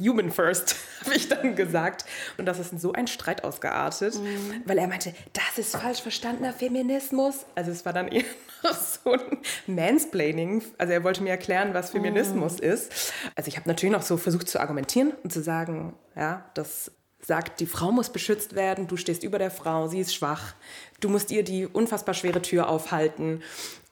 Human 0.00 0.30
First, 0.30 0.76
habe 1.04 1.14
ich 1.14 1.28
dann 1.28 1.54
gesagt. 1.54 2.04
Und 2.36 2.46
das 2.46 2.58
ist 2.58 2.72
in 2.72 2.78
so 2.78 2.92
ein 2.92 3.06
Streit 3.06 3.44
ausgeartet, 3.44 4.14
mhm. 4.16 4.62
weil 4.64 4.78
er 4.78 4.88
meinte, 4.88 5.14
das 5.32 5.58
ist 5.58 5.76
falsch 5.76 6.02
verstandener 6.02 6.52
Feminismus. 6.52 7.46
Also 7.54 7.70
es 7.70 7.84
war 7.84 7.92
dann 7.92 8.08
eher 8.08 8.24
so 8.62 9.12
ein 9.12 9.38
Mansplaining. 9.66 10.62
Also 10.78 10.92
er 10.92 11.04
wollte 11.04 11.22
mir 11.22 11.30
erklären, 11.30 11.74
was 11.74 11.90
Feminismus 11.90 12.58
mhm. 12.58 12.68
ist. 12.68 13.12
Also 13.36 13.48
ich 13.48 13.56
habe 13.56 13.68
natürlich 13.68 13.92
noch 13.92 14.02
so 14.02 14.16
versucht 14.16 14.48
zu 14.48 14.60
argumentieren 14.60 15.12
und 15.22 15.32
zu 15.32 15.42
sagen, 15.42 15.94
ja, 16.16 16.44
das 16.54 16.90
sagt, 17.20 17.60
die 17.60 17.66
Frau 17.66 17.90
muss 17.90 18.10
beschützt 18.10 18.54
werden, 18.54 18.86
du 18.86 18.96
stehst 18.96 19.22
über 19.22 19.38
der 19.38 19.50
Frau, 19.50 19.88
sie 19.88 20.00
ist 20.00 20.14
schwach, 20.14 20.54
du 21.00 21.08
musst 21.08 21.30
ihr 21.30 21.42
die 21.42 21.66
unfassbar 21.66 22.14
schwere 22.14 22.42
Tür 22.42 22.68
aufhalten. 22.68 23.42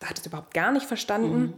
Da 0.00 0.08
hat 0.08 0.18
es 0.18 0.26
überhaupt 0.26 0.52
gar 0.52 0.72
nicht 0.72 0.86
verstanden. 0.86 1.40
Mhm. 1.40 1.54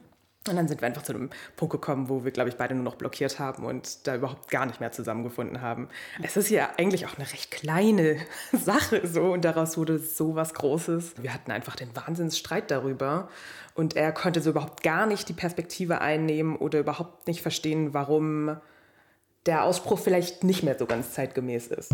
Und 0.46 0.56
dann 0.56 0.68
sind 0.68 0.82
wir 0.82 0.86
einfach 0.86 1.02
zu 1.02 1.14
einem 1.14 1.30
Punkt 1.56 1.72
gekommen, 1.72 2.10
wo 2.10 2.22
wir, 2.22 2.30
glaube 2.30 2.50
ich, 2.50 2.56
beide 2.56 2.74
nur 2.74 2.84
noch 2.84 2.96
blockiert 2.96 3.38
haben 3.38 3.64
und 3.64 4.06
da 4.06 4.16
überhaupt 4.16 4.50
gar 4.50 4.66
nicht 4.66 4.78
mehr 4.78 4.92
zusammengefunden 4.92 5.62
haben. 5.62 5.88
Es 6.22 6.36
ist 6.36 6.50
ja 6.50 6.68
eigentlich 6.76 7.06
auch 7.06 7.16
eine 7.16 7.30
recht 7.32 7.50
kleine 7.50 8.18
Sache 8.52 9.06
so 9.06 9.32
und 9.32 9.44
daraus 9.44 9.78
wurde 9.78 9.98
so 9.98 10.34
was 10.34 10.52
Großes. 10.52 11.14
Wir 11.22 11.32
hatten 11.32 11.50
einfach 11.50 11.76
den 11.76 11.96
Wahnsinnsstreit 11.96 12.70
darüber 12.70 13.30
und 13.74 13.96
er 13.96 14.12
konnte 14.12 14.42
so 14.42 14.50
überhaupt 14.50 14.82
gar 14.82 15.06
nicht 15.06 15.30
die 15.30 15.34
Perspektive 15.34 16.02
einnehmen 16.02 16.56
oder 16.56 16.78
überhaupt 16.78 17.26
nicht 17.26 17.40
verstehen, 17.40 17.94
warum 17.94 18.58
der 19.46 19.64
Ausspruch 19.64 19.98
vielleicht 19.98 20.44
nicht 20.44 20.62
mehr 20.62 20.78
so 20.78 20.84
ganz 20.84 21.12
zeitgemäß 21.12 21.68
ist. 21.68 21.90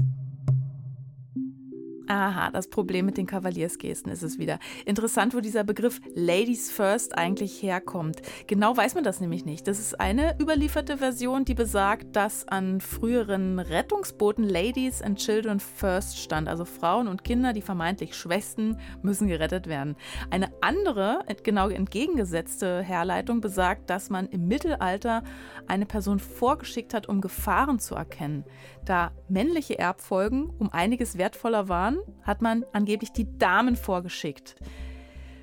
Aha, 2.11 2.51
das 2.51 2.67
Problem 2.67 3.07
mit 3.07 3.19
den 3.19 3.27
Kavaliersgesten 3.29 4.11
ist 4.11 4.25
es 4.25 4.37
wieder. 4.37 4.59
Interessant, 4.85 5.33
wo 5.33 5.39
dieser 5.39 5.63
Begriff 5.63 6.01
Ladies 6.17 6.73
First 6.73 7.17
eigentlich 7.17 7.63
herkommt. 7.63 8.21
Genau 8.49 8.77
weiß 8.77 8.97
man 8.97 9.05
das 9.05 9.21
nämlich 9.21 9.45
nicht. 9.45 9.69
Das 9.69 9.79
ist 9.79 10.01
eine 10.01 10.37
überlieferte 10.41 10.99
Version, 10.99 11.45
die 11.45 11.55
besagt, 11.55 12.17
dass 12.17 12.49
an 12.49 12.81
früheren 12.81 13.61
Rettungsbooten 13.61 14.43
Ladies 14.43 15.03
and 15.03 15.21
Children 15.21 15.61
First 15.61 16.19
stand. 16.19 16.49
Also 16.49 16.65
Frauen 16.65 17.07
und 17.07 17.23
Kinder, 17.23 17.53
die 17.53 17.63
vermeintlich 17.63 18.17
Schwächsten, 18.17 18.79
müssen 19.03 19.29
gerettet 19.29 19.69
werden. 19.69 19.95
Eine 20.31 20.51
andere, 20.63 21.21
genau 21.45 21.69
entgegengesetzte 21.69 22.83
Herleitung 22.83 23.41
besagt, 23.41 23.89
dass 23.89 24.11
man 24.11 24.27
im 24.27 24.49
Mittelalter 24.49 25.23
eine 25.69 25.87
Person 25.87 26.19
vorgeschickt 26.19 26.93
hat, 26.93 27.09
um 27.09 27.21
Gefahren 27.21 27.79
zu 27.79 27.95
erkennen. 27.95 28.45
Da 28.85 29.13
männliche 29.29 29.79
Erbfolgen 29.79 30.51
um 30.59 30.73
einiges 30.73 31.17
wertvoller 31.17 31.69
waren, 31.69 32.00
hat 32.23 32.43
man 32.43 32.65
angeblich 32.73 33.13
die 33.13 33.39
Damen 33.39 33.77
vorgeschickt. 33.77 34.57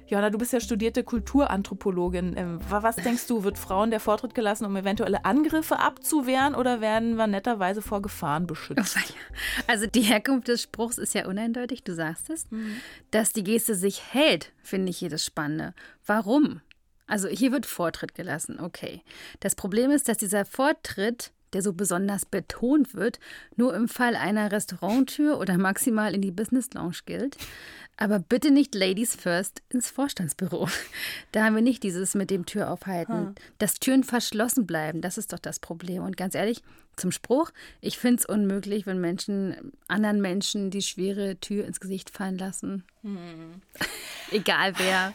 Johanna, 0.08 0.30
du 0.30 0.38
bist 0.38 0.54
ja 0.54 0.62
studierte 0.62 1.04
Kulturanthropologin. 1.04 2.36
Ähm, 2.38 2.60
was 2.70 2.96
denkst 2.96 3.28
du, 3.28 3.44
wird 3.44 3.58
Frauen 3.58 3.92
der 3.92 4.00
Vortritt 4.00 4.34
gelassen, 4.34 4.66
um 4.66 4.76
eventuelle 4.78 5.26
Angriffe 5.26 5.80
abzuwehren 5.80 6.56
oder 6.56 6.80
werden 6.80 7.16
wir 7.16 7.28
netterweise 7.28 7.82
vor 7.82 8.02
Gefahren 8.02 8.48
beschützt? 8.48 8.98
Also 9.68 9.86
die 9.86 10.02
Herkunft 10.02 10.48
des 10.48 10.62
Spruchs 10.62 10.98
ist 10.98 11.14
ja 11.14 11.28
uneindeutig, 11.28 11.84
du 11.84 11.94
sagst 11.94 12.30
es. 12.30 12.50
Mhm. 12.52 12.78
Dass 13.12 13.34
die 13.34 13.44
Geste 13.44 13.76
sich 13.76 14.14
hält, 14.14 14.54
finde 14.64 14.90
ich 14.90 14.98
hier 14.98 15.10
das 15.10 15.26
Spannende. 15.26 15.74
Warum? 16.06 16.62
Also 17.06 17.28
hier 17.28 17.52
wird 17.52 17.66
Vortritt 17.66 18.16
gelassen, 18.16 18.60
okay. 18.60 19.02
Das 19.40 19.56
Problem 19.56 19.92
ist, 19.92 20.08
dass 20.08 20.18
dieser 20.18 20.46
Vortritt 20.46 21.32
der 21.54 21.62
so 21.62 21.74
besonders 21.74 22.26
betont 22.26 22.94
wird, 22.94 23.20
nur 23.56 23.76
im 23.76 23.88
Fall 23.88 24.16
einer 24.16 24.52
Restauranttür 24.52 25.40
oder 25.40 25.58
maximal 25.58 26.14
in 26.14 26.22
die 26.22 26.32
Business 26.32 26.70
Lounge 26.74 27.00
gilt. 27.06 27.38
Aber 28.00 28.20
bitte 28.20 28.52
nicht 28.52 28.76
Ladies 28.76 29.16
First 29.16 29.64
ins 29.70 29.90
Vorstandsbüro. 29.90 30.70
Da 31.32 31.44
haben 31.44 31.56
wir 31.56 31.64
nicht 31.64 31.82
dieses 31.82 32.14
mit 32.14 32.30
dem 32.30 32.46
Tür 32.46 32.70
aufhalten. 32.70 33.14
Hm. 33.14 33.36
Dass 33.58 33.76
Türen 33.76 34.04
verschlossen 34.04 34.68
bleiben, 34.68 35.02
das 35.02 35.18
ist 35.18 35.34
doch 35.34 35.40
das 35.40 35.60
Problem. 35.60 36.04
Und 36.04 36.16
ganz 36.16 36.36
ehrlich, 36.36 36.62
zum 36.96 37.12
Spruch, 37.12 37.52
ich 37.82 37.98
finde 37.98 38.20
es 38.20 38.26
unmöglich, 38.26 38.86
wenn 38.86 39.02
Menschen 39.02 39.72
anderen 39.88 40.22
Menschen 40.22 40.70
die 40.70 40.84
schwere 40.84 41.38
Tür 41.38 41.66
ins 41.66 41.80
Gesicht 41.80 42.12
fallen 42.12 42.38
lassen. 42.38 42.84
Hm. 43.02 43.62
Egal 44.32 44.74
wer. 44.78 45.14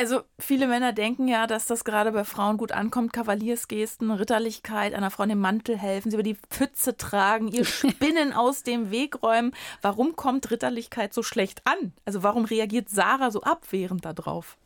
Also 0.00 0.22
viele 0.38 0.66
Männer 0.66 0.94
denken 0.94 1.28
ja, 1.28 1.46
dass 1.46 1.66
das 1.66 1.84
gerade 1.84 2.10
bei 2.12 2.24
Frauen 2.24 2.56
gut 2.56 2.72
ankommt. 2.72 3.12
Kavaliersgesten, 3.12 4.10
Ritterlichkeit, 4.10 4.94
einer 4.94 5.10
Frau 5.10 5.24
in 5.24 5.28
den 5.28 5.40
Mantel 5.40 5.76
helfen, 5.76 6.10
sie 6.10 6.16
über 6.16 6.22
die 6.22 6.38
Pfütze 6.48 6.96
tragen, 6.96 7.48
ihr 7.48 7.64
Spinnen 7.66 8.32
aus 8.32 8.62
dem 8.62 8.90
Weg 8.90 9.22
räumen. 9.22 9.52
Warum 9.82 10.16
kommt 10.16 10.50
Ritterlichkeit 10.50 11.12
so 11.12 11.22
schlecht 11.22 11.60
an? 11.66 11.92
Also 12.06 12.22
warum 12.22 12.46
reagiert 12.46 12.88
Sarah 12.88 13.30
so 13.30 13.42
abwehrend 13.42 14.06
darauf? 14.06 14.56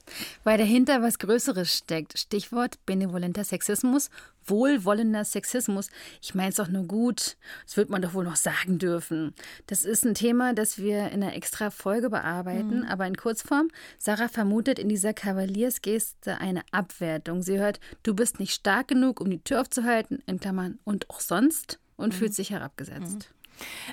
Weil 0.43 0.59
dahinter 0.59 1.03
was 1.03 1.19
Größeres 1.19 1.79
steckt. 1.79 2.19
Stichwort 2.19 2.79
benevolenter 2.87 3.45
Sexismus, 3.45 4.11
wohlwollender 4.45 5.25
Sexismus. 5.25 5.89
Ich 6.21 6.35
meine 6.35 6.51
es 6.51 6.57
doch 6.57 6.69
nur 6.69 6.85
gut. 6.85 7.37
Das 7.65 7.77
wird 7.77 7.91
man 7.91 8.03
doch 8.03 8.15
wohl 8.15 8.25
noch 8.25 8.37
sagen 8.37 8.79
dürfen. 8.79 9.35
Das 9.67 9.85
ist 9.85 10.05
ein 10.05 10.15
Thema, 10.15 10.55
das 10.55 10.79
wir 10.79 11.11
in 11.11 11.23
einer 11.23 11.35
extra 11.35 11.71
Folge 11.71 12.11
bearbeiten, 12.11 12.81
mhm. 12.81 12.87
aber 12.87 13.07
in 13.07 13.17
Kurzform. 13.17 13.69
Sarah 13.99 14.29
vermutet 14.29 14.79
in 14.79 14.89
dieser 14.89 15.15
Kavaliersgeste 15.15 16.39
eine 16.39 16.63
Abwertung. 16.71 17.43
Sie 17.43 17.59
hört, 17.59 17.81
du 18.03 18.15
bist 18.15 18.41
nicht 18.41 18.55
stark 18.55 18.89
genug, 18.89 19.21
um 19.21 19.31
die 19.31 19.43
Tür 19.43 19.61
aufzuhalten, 19.61 20.23
in 20.27 20.41
Klammern, 20.41 20.79
und 20.85 21.11
auch 21.11 21.21
sonst, 21.21 21.79
und 21.97 22.13
mhm. 22.13 22.19
fühlt 22.19 22.35
sich 22.35 22.51
herabgesetzt. 22.51 23.29
Mhm. 23.31 23.44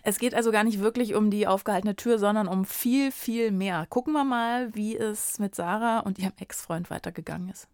Es 0.03 0.20
geht 0.20 0.34
also 0.34 0.51
gar 0.51 0.63
nicht 0.63 0.80
wirklich 0.80 1.15
um 1.15 1.30
die 1.30 1.48
aufgehaltene 1.48 1.96
Tür, 1.96 2.20
sondern 2.20 2.48
um 2.48 2.65
viel, 2.65 3.12
viel 3.12 3.51
mehr. 3.51 3.86
Gucken 3.89 4.13
wir 4.13 4.24
mal, 4.24 4.74
wie 4.75 4.98
es 4.98 5.39
mit 5.39 5.56
Sarah 5.56 6.00
und 6.00 6.20
ihrem 6.20 6.34
Ex-Freund 6.39 6.89
weitergegangen 6.89 7.50
ist. 7.50 7.68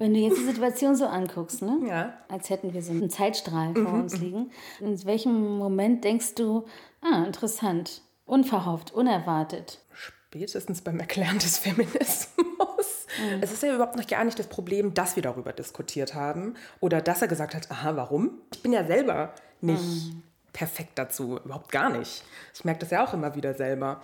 Wenn 0.00 0.14
du 0.14 0.20
jetzt 0.20 0.38
die 0.38 0.44
Situation 0.44 0.96
so 0.96 1.04
anguckst, 1.04 1.60
ne? 1.60 1.78
Ja. 1.86 2.14
als 2.28 2.48
hätten 2.48 2.72
wir 2.72 2.82
so 2.82 2.90
einen 2.90 3.10
Zeitstrahl 3.10 3.74
vor 3.74 3.92
mhm. 3.92 4.00
uns 4.00 4.16
liegen, 4.18 4.50
in 4.80 5.04
welchem 5.04 5.58
Moment 5.58 6.04
denkst 6.04 6.36
du, 6.36 6.64
ah, 7.02 7.24
interessant, 7.26 8.00
unverhofft, 8.24 8.92
unerwartet? 8.92 9.84
Spätestens 9.92 10.80
beim 10.80 10.98
Erklären 11.00 11.38
des 11.38 11.58
Feminismus. 11.58 12.38
Mhm. 12.38 13.42
Es 13.42 13.52
ist 13.52 13.62
ja 13.62 13.74
überhaupt 13.74 13.96
noch 13.96 14.06
gar 14.06 14.24
nicht 14.24 14.38
das 14.38 14.46
Problem, 14.46 14.94
dass 14.94 15.16
wir 15.16 15.22
darüber 15.22 15.52
diskutiert 15.52 16.14
haben 16.14 16.54
oder 16.80 17.02
dass 17.02 17.20
er 17.20 17.28
gesagt 17.28 17.54
hat, 17.54 17.70
aha, 17.70 17.94
warum? 17.94 18.40
Ich 18.54 18.62
bin 18.62 18.72
ja 18.72 18.86
selber 18.86 19.34
nicht 19.60 19.82
mhm 19.82 20.22
perfekt 20.52 20.92
dazu, 20.98 21.38
überhaupt 21.38 21.70
gar 21.72 21.90
nicht. 21.90 22.24
Ich 22.54 22.64
merke 22.64 22.80
das 22.80 22.90
ja 22.90 23.04
auch 23.04 23.14
immer 23.14 23.34
wieder 23.34 23.54
selber. 23.54 24.02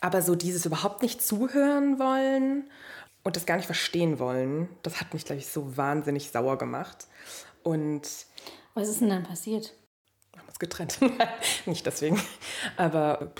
Aber 0.00 0.22
so 0.22 0.34
dieses 0.34 0.66
überhaupt 0.66 1.02
nicht 1.02 1.22
zuhören 1.22 1.98
wollen 1.98 2.70
und 3.24 3.36
das 3.36 3.46
gar 3.46 3.56
nicht 3.56 3.66
verstehen 3.66 4.18
wollen, 4.18 4.68
das 4.82 5.00
hat 5.00 5.12
mich, 5.14 5.24
glaube 5.24 5.40
ich, 5.40 5.48
so 5.48 5.76
wahnsinnig 5.76 6.30
sauer 6.30 6.58
gemacht. 6.58 7.06
Und 7.62 8.08
was 8.74 8.88
ist 8.88 9.00
denn 9.00 9.10
dann 9.10 9.24
passiert? 9.24 9.74
Wir 10.32 10.40
haben 10.40 10.48
uns 10.48 10.58
getrennt. 10.58 10.98
nicht 11.66 11.84
deswegen. 11.84 12.20
Aber 12.76 13.32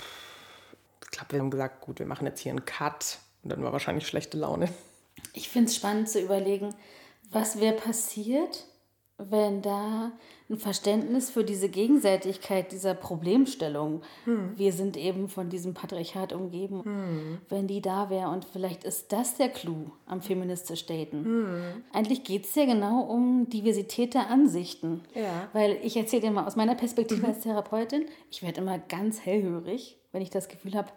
ich 1.03 1.11
glaube, 1.11 1.31
wir 1.31 1.39
haben 1.39 1.49
gesagt, 1.49 1.81
gut, 1.81 1.99
wir 1.99 2.05
machen 2.05 2.27
jetzt 2.27 2.41
hier 2.41 2.51
einen 2.51 2.65
Cut. 2.65 3.19
Und 3.43 3.51
dann 3.51 3.63
war 3.63 3.71
wahrscheinlich 3.71 4.05
schlechte 4.05 4.37
Laune. 4.37 4.69
Ich 5.33 5.49
finde 5.49 5.69
es 5.69 5.75
spannend 5.75 6.09
zu 6.09 6.19
überlegen, 6.19 6.75
was 7.31 7.59
wäre 7.59 7.75
passiert, 7.75 8.65
wenn 9.19 9.61
da 9.61 10.11
ein 10.49 10.57
Verständnis 10.57 11.29
für 11.29 11.43
diese 11.43 11.69
Gegenseitigkeit 11.69 12.71
dieser 12.71 12.95
Problemstellung, 12.95 14.01
hm. 14.23 14.53
wir 14.55 14.71
sind 14.71 14.97
eben 14.97 15.29
von 15.29 15.49
diesem 15.49 15.73
Patriarchat 15.73 16.33
umgeben, 16.33 16.83
hm. 16.83 17.37
wenn 17.49 17.67
die 17.67 17.81
da 17.81 18.09
wäre 18.09 18.29
und 18.29 18.45
vielleicht 18.45 18.83
ist 18.83 19.11
das 19.11 19.35
der 19.35 19.49
Clou 19.49 19.91
am 20.07 20.21
feministisch 20.21 20.85
Daten. 20.85 21.25
Hm. 21.25 21.83
Eigentlich 21.93 22.23
geht 22.23 22.45
es 22.45 22.55
ja 22.55 22.65
genau 22.65 23.01
um 23.01 23.49
Diversität 23.49 24.13
der 24.13 24.29
Ansichten. 24.29 25.01
Ja. 25.13 25.49
Weil 25.53 25.77
ich 25.83 25.97
erzähle 25.97 26.23
dir 26.23 26.31
mal 26.31 26.47
aus 26.47 26.55
meiner 26.55 26.75
Perspektive 26.75 27.21
mhm. 27.21 27.27
als 27.27 27.41
Therapeutin, 27.41 28.05
ich 28.31 28.41
werde 28.41 28.61
immer 28.61 28.79
ganz 28.79 29.25
hellhörig, 29.25 29.97
wenn 30.11 30.21
ich 30.21 30.29
das 30.29 30.47
Gefühl 30.47 30.73
habe, 30.73 30.89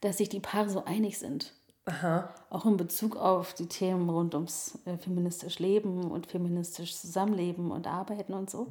dass 0.00 0.18
sich 0.18 0.28
die 0.28 0.40
Paare 0.40 0.68
so 0.68 0.84
einig 0.84 1.18
sind. 1.18 1.54
Aha. 1.90 2.28
Auch 2.50 2.66
in 2.66 2.76
Bezug 2.76 3.16
auf 3.16 3.54
die 3.54 3.66
Themen 3.66 4.08
rund 4.08 4.34
ums 4.34 4.78
äh, 4.84 4.96
feministisch 4.96 5.58
Leben 5.58 6.10
und 6.10 6.26
feministisch 6.26 6.96
Zusammenleben 6.96 7.70
und 7.70 7.86
Arbeiten 7.86 8.34
und 8.34 8.50
so. 8.50 8.68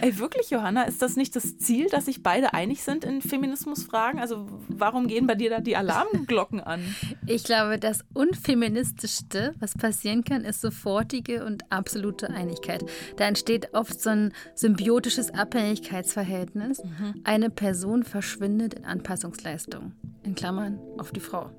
Ey, 0.00 0.18
wirklich, 0.18 0.50
Johanna, 0.50 0.84
ist 0.84 1.00
das 1.00 1.16
nicht 1.16 1.36
das 1.36 1.58
Ziel, 1.58 1.88
dass 1.88 2.06
sich 2.06 2.22
beide 2.22 2.54
einig 2.54 2.82
sind 2.82 3.04
in 3.04 3.22
Feminismusfragen? 3.22 4.20
Also 4.20 4.46
warum 4.68 5.06
gehen 5.06 5.26
bei 5.26 5.34
dir 5.34 5.50
da 5.50 5.60
die 5.60 5.76
Alarmglocken 5.76 6.60
an? 6.60 6.82
Ich 7.26 7.44
glaube, 7.44 7.78
das 7.78 8.04
Unfeministischste, 8.12 9.54
was 9.58 9.74
passieren 9.74 10.24
kann, 10.24 10.44
ist 10.44 10.60
sofortige 10.60 11.44
und 11.44 11.70
absolute 11.70 12.30
Einigkeit. 12.30 12.84
Da 13.16 13.24
entsteht 13.26 13.74
oft 13.74 14.00
so 14.00 14.10
ein 14.10 14.32
symbiotisches 14.54 15.32
Abhängigkeitsverhältnis. 15.32 16.82
Mhm. 16.82 17.20
Eine 17.24 17.50
Person 17.50 18.02
verschwindet 18.02 18.74
in 18.74 18.84
Anpassungsleistung. 18.84 19.92
In 20.26 20.34
Klammern 20.34 20.80
auf 20.98 21.12
die 21.12 21.20
Frau. 21.20 21.50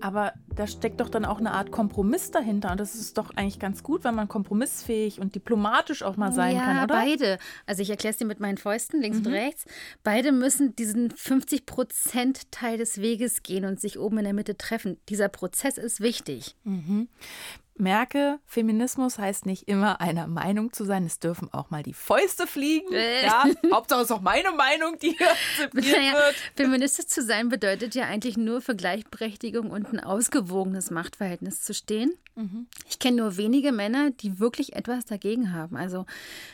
Aber 0.00 0.32
da 0.54 0.66
steckt 0.66 1.00
doch 1.00 1.08
dann 1.08 1.24
auch 1.24 1.38
eine 1.38 1.52
Art 1.52 1.70
Kompromiss 1.70 2.30
dahinter. 2.30 2.70
Und 2.70 2.80
das 2.80 2.94
ist 2.94 3.18
doch 3.18 3.30
eigentlich 3.36 3.58
ganz 3.58 3.82
gut, 3.82 4.04
wenn 4.04 4.14
man 4.14 4.28
kompromissfähig 4.28 5.20
und 5.20 5.34
diplomatisch 5.34 6.02
auch 6.02 6.16
mal 6.16 6.32
sein 6.32 6.56
ja, 6.56 6.64
kann, 6.64 6.84
oder? 6.84 6.86
beide. 6.86 7.38
Also 7.66 7.82
ich 7.82 7.90
erkläre 7.90 8.12
es 8.12 8.18
dir 8.18 8.26
mit 8.26 8.40
meinen 8.40 8.56
Fäusten, 8.56 9.00
links 9.00 9.18
mhm. 9.20 9.26
und 9.26 9.32
rechts. 9.32 9.64
Beide 10.02 10.32
müssen 10.32 10.76
diesen 10.76 11.10
50-Prozent-Teil 11.12 12.78
des 12.78 13.00
Weges 13.00 13.42
gehen 13.42 13.64
und 13.64 13.80
sich 13.80 13.98
oben 13.98 14.18
in 14.18 14.24
der 14.24 14.34
Mitte 14.34 14.56
treffen. 14.56 14.98
Dieser 15.08 15.28
Prozess 15.28 15.76
ist 15.76 16.00
wichtig. 16.00 16.56
Mhm 16.64 17.08
merke, 17.76 18.38
Feminismus 18.46 19.18
heißt 19.18 19.46
nicht 19.46 19.68
immer 19.68 20.00
einer 20.00 20.26
Meinung 20.26 20.72
zu 20.72 20.84
sein. 20.84 21.04
Es 21.04 21.18
dürfen 21.18 21.52
auch 21.52 21.70
mal 21.70 21.82
die 21.82 21.94
Fäuste 21.94 22.46
fliegen. 22.46 22.92
Äh. 22.92 23.24
Ja, 23.24 23.44
Hauptsache 23.72 24.02
es 24.02 24.10
ist 24.10 24.12
auch 24.12 24.20
meine 24.20 24.52
Meinung, 24.52 24.98
die 24.98 25.16
hier 25.16 25.30
akzeptiert 25.30 25.96
naja, 25.96 26.12
wird. 26.12 26.34
Feministisch 26.56 27.06
zu 27.06 27.22
sein 27.22 27.48
bedeutet 27.48 27.94
ja 27.94 28.04
eigentlich 28.04 28.36
nur 28.36 28.60
für 28.60 28.76
Gleichberechtigung 28.76 29.70
und 29.70 29.92
ein 29.92 30.00
ausgewogenes 30.00 30.90
Machtverhältnis 30.90 31.62
zu 31.62 31.74
stehen. 31.74 32.12
Mhm. 32.36 32.66
Ich 32.88 32.98
kenne 32.98 33.18
nur 33.18 33.36
wenige 33.36 33.72
Männer, 33.72 34.10
die 34.10 34.40
wirklich 34.40 34.74
etwas 34.74 35.04
dagegen 35.04 35.52
haben. 35.52 35.76
Also 35.76 36.06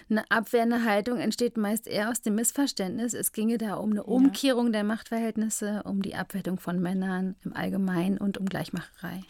eine 0.09 0.31
abwehrende 0.31 0.85
Haltung 0.85 1.19
entsteht 1.19 1.57
meist 1.57 1.87
eher 1.87 2.11
aus 2.11 2.21
dem 2.21 2.35
Missverständnis. 2.35 3.15
Es 3.15 3.33
ginge 3.33 3.59
da 3.59 3.75
um 3.75 3.91
eine 3.91 4.05
Umkehrung 4.05 4.67
ja. 4.67 4.73
der 4.73 4.85
Machtverhältnisse, 4.85 5.83
um 5.85 6.03
die 6.03 6.15
Abwertung 6.15 6.59
von 6.59 6.81
Männern 6.81 7.37
im 7.45 7.55
Allgemeinen 7.55 8.19
und 8.19 8.39
um 8.39 8.47
Gleichmacherei. 8.47 9.23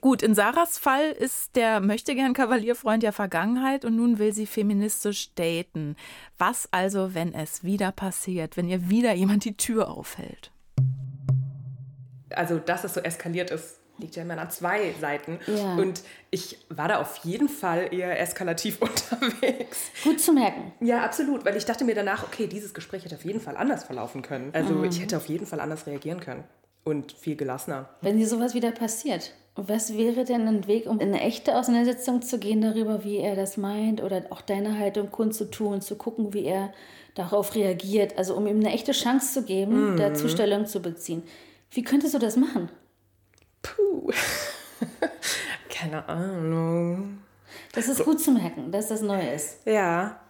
Gut, 0.00 0.22
in 0.22 0.34
Sarahs 0.34 0.78
Fall 0.78 1.10
ist 1.20 1.54
der 1.54 1.80
möchtegern 1.80 2.32
Kavalierfreund 2.32 3.02
ja 3.02 3.12
Vergangenheit 3.12 3.84
und 3.84 3.94
nun 3.94 4.18
will 4.18 4.32
sie 4.32 4.46
feministisch 4.46 5.34
daten. 5.34 5.96
Was 6.38 6.68
also, 6.72 7.14
wenn 7.14 7.34
es 7.34 7.62
wieder 7.62 7.92
passiert, 7.92 8.56
wenn 8.56 8.68
ihr 8.68 8.88
wieder 8.88 9.12
jemand 9.12 9.44
die 9.44 9.56
Tür 9.56 9.90
aufhält? 9.90 10.50
Also, 12.30 12.58
dass 12.58 12.84
es 12.84 12.94
so 12.94 13.00
eskaliert 13.00 13.50
ist, 13.50 13.80
liegt 13.98 14.16
ja 14.16 14.22
immer 14.22 14.38
an 14.38 14.50
zwei 14.50 14.94
Seiten. 14.98 15.38
Ja. 15.46 15.74
Und 15.74 16.02
ich 16.30 16.58
war 16.70 16.88
da 16.88 17.00
auf 17.00 17.16
jeden 17.18 17.48
Fall 17.48 17.92
eher 17.92 18.18
eskalativ 18.18 18.78
unterwegs. 18.80 19.90
Gut 20.02 20.20
zu 20.20 20.32
merken. 20.32 20.72
Ja, 20.80 21.04
absolut. 21.04 21.44
Weil 21.44 21.56
ich 21.56 21.66
dachte 21.66 21.84
mir 21.84 21.94
danach, 21.94 22.24
okay, 22.24 22.46
dieses 22.46 22.72
Gespräch 22.72 23.04
hätte 23.04 23.16
auf 23.16 23.24
jeden 23.24 23.40
Fall 23.40 23.56
anders 23.56 23.84
verlaufen 23.84 24.22
können. 24.22 24.50
Also 24.54 24.72
mhm. 24.74 24.84
ich 24.84 25.00
hätte 25.00 25.16
auf 25.18 25.26
jeden 25.26 25.46
Fall 25.46 25.60
anders 25.60 25.86
reagieren 25.86 26.20
können. 26.20 26.44
Und 26.82 27.12
viel 27.12 27.36
gelassener. 27.36 27.90
Wenn 28.00 28.16
dir 28.16 28.26
sowas 28.26 28.54
wieder 28.54 28.72
passiert, 28.72 29.34
was 29.68 29.96
wäre 29.96 30.24
denn 30.24 30.48
ein 30.48 30.66
Weg, 30.66 30.86
um 30.86 31.00
in 31.00 31.08
eine 31.08 31.20
echte 31.20 31.56
Auseinandersetzung 31.56 32.22
zu 32.22 32.38
gehen 32.38 32.60
darüber, 32.60 33.04
wie 33.04 33.18
er 33.18 33.36
das 33.36 33.56
meint 33.56 34.02
oder 34.02 34.22
auch 34.30 34.40
deine 34.40 34.78
Haltung 34.78 35.10
kundzutun, 35.10 35.80
zu 35.80 35.96
gucken, 35.96 36.32
wie 36.32 36.44
er 36.44 36.72
darauf 37.14 37.54
reagiert, 37.54 38.16
also 38.16 38.34
um 38.36 38.46
ihm 38.46 38.60
eine 38.60 38.72
echte 38.72 38.92
Chance 38.92 39.34
zu 39.34 39.42
geben, 39.44 39.92
mhm. 39.92 39.96
dazu 39.96 40.28
Stellung 40.28 40.66
zu 40.66 40.80
beziehen. 40.80 41.22
Wie 41.70 41.82
könntest 41.82 42.14
du 42.14 42.18
das 42.18 42.36
machen? 42.36 42.70
Puh. 43.62 44.10
Keine 45.68 46.08
Ahnung. 46.08 47.18
Das 47.72 47.88
ist 47.88 48.04
gut 48.04 48.20
zu 48.20 48.32
merken, 48.32 48.72
dass 48.72 48.88
das 48.88 49.02
neu 49.02 49.20
ist. 49.20 49.66
Ja. 49.66 50.20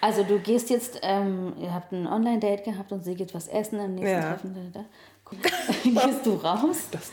Also 0.00 0.24
du 0.24 0.38
gehst 0.40 0.68
jetzt, 0.70 0.98
ähm, 1.02 1.54
ihr 1.60 1.72
habt 1.72 1.92
ein 1.92 2.06
Online-Date 2.06 2.64
gehabt 2.64 2.92
und 2.92 3.04
sie 3.04 3.14
geht 3.14 3.34
was 3.34 3.48
essen 3.48 3.78
am 3.78 3.94
nächsten 3.94 4.10
ja. 4.10 4.30
Treffen. 4.30 4.72
Da, 4.72 4.80
da. 4.80 4.86
Gehst 5.84 6.26
du 6.26 6.34
raus? 6.34 6.88
Das, 6.90 7.10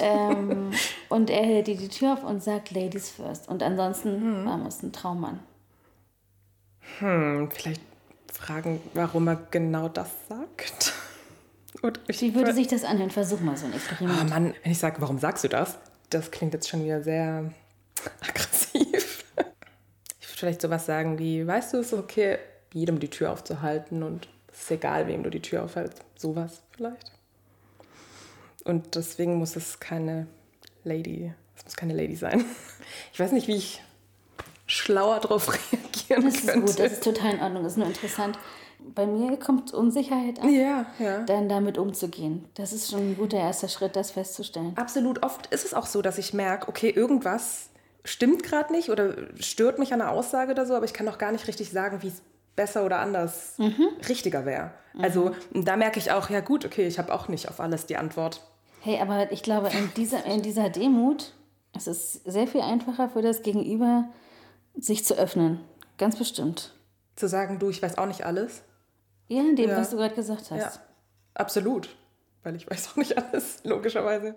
ähm, 0.00 0.72
und 1.08 1.30
er 1.30 1.44
hält 1.44 1.66
dir 1.66 1.76
die 1.76 1.88
Tür 1.88 2.14
auf 2.14 2.24
und 2.24 2.42
sagt 2.42 2.70
Ladies 2.70 3.10
first. 3.10 3.48
Und 3.48 3.62
ansonsten 3.62 4.20
hm. 4.20 4.46
war 4.46 4.66
es 4.66 4.82
ein 4.82 4.92
Traummann. 4.92 5.40
Hm, 6.98 7.50
vielleicht 7.50 7.80
fragen, 8.32 8.80
warum 8.94 9.28
er 9.28 9.36
genau 9.50 9.88
das 9.88 10.10
sagt. 10.28 10.92
Wie 12.08 12.34
würde 12.34 12.54
sich 12.54 12.66
das 12.66 12.84
anhören? 12.84 13.10
Versuch 13.10 13.40
mal 13.40 13.56
so 13.56 13.66
ein 13.66 13.72
Experiment. 13.72 14.18
Oh 14.20 14.28
Mann, 14.28 14.54
wenn 14.62 14.72
ich 14.72 14.78
sage, 14.78 15.00
warum 15.00 15.18
sagst 15.18 15.44
du 15.44 15.48
das? 15.48 15.78
Das 16.10 16.30
klingt 16.30 16.54
jetzt 16.54 16.68
schon 16.68 16.84
wieder 16.84 17.02
sehr 17.02 17.52
aggressiv. 18.20 19.24
Ich 20.20 20.28
würde 20.28 20.38
vielleicht 20.38 20.60
sowas 20.60 20.86
sagen 20.86 21.18
wie, 21.18 21.46
weißt 21.46 21.74
du, 21.74 21.78
es 21.78 21.92
ist 21.92 21.98
okay, 21.98 22.38
jedem 22.72 22.98
die 22.98 23.10
Tür 23.10 23.32
aufzuhalten 23.32 24.02
und 24.02 24.28
es 24.52 24.62
ist 24.62 24.70
egal, 24.72 25.06
wem 25.06 25.22
du 25.22 25.30
die 25.30 25.42
Tür 25.42 25.64
aufhältst. 25.64 26.02
Sowas 26.16 26.62
vielleicht. 26.70 27.12
Und 28.68 28.94
deswegen 28.94 29.36
muss 29.36 29.56
es 29.56 29.80
keine 29.80 30.26
Lady, 30.84 31.32
es 31.56 31.64
muss 31.64 31.76
keine 31.76 31.94
Lady 31.94 32.14
sein. 32.14 32.44
Ich 33.12 33.20
weiß 33.20 33.32
nicht, 33.32 33.48
wie 33.48 33.56
ich 33.56 33.82
schlauer 34.66 35.20
darauf 35.20 35.52
reagieren 35.72 36.24
das 36.24 36.46
könnte. 36.46 36.46
Das 36.46 36.70
ist 36.70 36.76
gut, 36.76 36.78
das 36.78 36.92
ist 36.92 37.04
total 37.04 37.34
in 37.34 37.40
Ordnung, 37.40 37.62
das 37.64 37.72
ist 37.72 37.78
nur 37.78 37.86
interessant. 37.86 38.38
Bei 38.94 39.04
mir 39.04 39.36
kommt 39.36 39.74
Unsicherheit 39.74 40.38
an, 40.40 40.54
ja, 40.54 40.86
ja. 40.98 41.18
dann 41.24 41.50
damit 41.50 41.76
umzugehen. 41.76 42.46
Das 42.54 42.72
ist 42.72 42.90
schon 42.90 43.10
ein 43.10 43.16
guter 43.18 43.36
erster 43.36 43.68
Schritt, 43.68 43.94
das 43.94 44.12
festzustellen. 44.12 44.72
Absolut. 44.76 45.22
Oft 45.22 45.48
ist 45.48 45.66
es 45.66 45.74
auch 45.74 45.84
so, 45.84 46.00
dass 46.00 46.16
ich 46.16 46.32
merke, 46.32 46.68
okay, 46.68 46.88
irgendwas 46.88 47.68
stimmt 48.04 48.42
gerade 48.42 48.72
nicht 48.72 48.88
oder 48.88 49.14
stört 49.38 49.78
mich 49.78 49.92
an 49.92 50.00
einer 50.00 50.12
Aussage 50.12 50.52
oder 50.52 50.64
so, 50.64 50.74
aber 50.74 50.86
ich 50.86 50.94
kann 50.94 51.04
noch 51.04 51.18
gar 51.18 51.32
nicht 51.32 51.46
richtig 51.46 51.70
sagen, 51.70 52.00
wie 52.02 52.08
es 52.08 52.22
besser 52.56 52.86
oder 52.86 53.00
anders 53.00 53.58
mhm. 53.58 53.88
richtiger 54.08 54.46
wäre. 54.46 54.72
Mhm. 54.94 55.04
Also 55.04 55.34
da 55.52 55.76
merke 55.76 55.98
ich 55.98 56.10
auch, 56.10 56.30
ja 56.30 56.40
gut, 56.40 56.64
okay, 56.64 56.86
ich 56.86 56.98
habe 56.98 57.12
auch 57.12 57.28
nicht 57.28 57.48
auf 57.48 57.60
alles 57.60 57.84
die 57.84 57.98
Antwort. 57.98 58.42
Hey, 58.80 59.00
aber 59.00 59.32
ich 59.32 59.42
glaube, 59.42 59.68
in 59.68 59.90
dieser, 59.96 60.24
in 60.24 60.42
dieser 60.42 60.70
Demut 60.70 61.32
es 61.72 61.86
ist 61.86 62.26
es 62.26 62.32
sehr 62.32 62.46
viel 62.46 62.60
einfacher 62.60 63.08
für 63.08 63.22
das 63.22 63.42
Gegenüber, 63.42 64.08
sich 64.76 65.04
zu 65.04 65.14
öffnen. 65.14 65.60
Ganz 65.96 66.16
bestimmt. 66.16 66.74
Zu 67.16 67.28
sagen, 67.28 67.58
du, 67.58 67.70
ich 67.70 67.82
weiß 67.82 67.98
auch 67.98 68.06
nicht 68.06 68.24
alles. 68.24 68.62
Ja, 69.28 69.40
in 69.40 69.56
dem, 69.56 69.70
ja. 69.70 69.76
was 69.76 69.90
du 69.90 69.96
gerade 69.96 70.14
gesagt 70.14 70.50
hast. 70.50 70.60
Ja, 70.60 70.72
absolut. 71.34 71.88
Weil 72.42 72.56
ich 72.56 72.68
weiß 72.68 72.90
auch 72.90 72.96
nicht 72.96 73.16
alles, 73.32 73.62
logischerweise. 73.64 74.36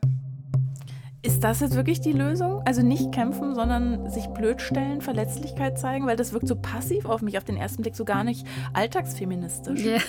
Ist 1.24 1.44
das 1.44 1.60
jetzt 1.60 1.76
wirklich 1.76 2.02
die 2.02 2.14
Lösung? 2.14 2.64
Also 2.66 2.82
nicht 2.82 3.12
kämpfen, 3.12 3.54
sondern 3.54 4.10
sich 4.10 4.26
blöd 4.28 4.60
stellen, 4.60 5.02
Verletzlichkeit 5.02 5.78
zeigen? 5.78 6.08
Weil 6.08 6.16
das 6.16 6.34
wirkt 6.34 6.48
so 6.48 6.56
passiv 6.56 7.06
auf 7.06 7.22
mich, 7.22 7.38
auf 7.38 7.44
den 7.44 7.58
ersten 7.58 7.84
Blick 7.84 7.96
so 7.96 8.06
gar 8.06 8.24
nicht 8.24 8.48
alltagsfeministisch. 8.74 9.82
Ja. 9.82 10.00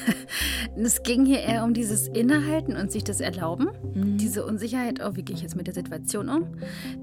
Es 0.75 1.03
ging 1.03 1.27
hier 1.27 1.41
eher 1.41 1.65
um 1.65 1.75
dieses 1.75 2.09
Innehalten 2.09 2.77
und 2.77 2.91
sich 2.91 3.05
das 3.05 3.21
erlauben. 3.21 3.69
Mhm. 3.95 4.17
Diese 4.17 4.47
Unsicherheit, 4.47 5.01
oh, 5.05 5.15
wie 5.15 5.23
gehe 5.23 5.37
ich 5.37 5.43
jetzt 5.43 5.55
mit 5.55 5.67
der 5.67 5.75
Situation 5.75 6.31
um? 6.31 6.47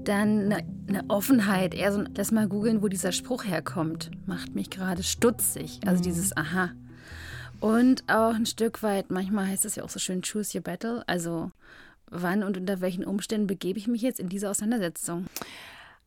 Dann 0.02 0.52
eine, 0.52 0.64
eine 0.88 1.04
Offenheit, 1.08 1.72
eher 1.74 1.92
so, 1.92 2.02
lass 2.16 2.32
mal 2.32 2.48
googeln, 2.48 2.82
wo 2.82 2.88
dieser 2.88 3.12
Spruch 3.12 3.44
herkommt. 3.44 4.10
Macht 4.26 4.56
mich 4.56 4.70
gerade 4.70 5.04
stutzig. 5.04 5.80
Also 5.86 6.00
mhm. 6.00 6.04
dieses 6.04 6.36
Aha. 6.36 6.70
Und 7.60 8.02
auch 8.08 8.34
ein 8.34 8.46
Stück 8.46 8.82
weit, 8.82 9.10
manchmal 9.10 9.46
heißt 9.46 9.66
es 9.66 9.76
ja 9.76 9.84
auch 9.84 9.90
so 9.90 10.00
schön, 10.00 10.22
choose 10.22 10.56
your 10.56 10.64
battle. 10.64 11.04
Also 11.06 11.52
wann 12.10 12.42
und 12.42 12.56
unter 12.56 12.80
welchen 12.80 13.04
Umständen 13.04 13.46
begebe 13.46 13.78
ich 13.78 13.88
mich 13.88 14.02
jetzt 14.02 14.20
in 14.20 14.28
diese 14.28 14.50
Auseinandersetzung? 14.50 15.26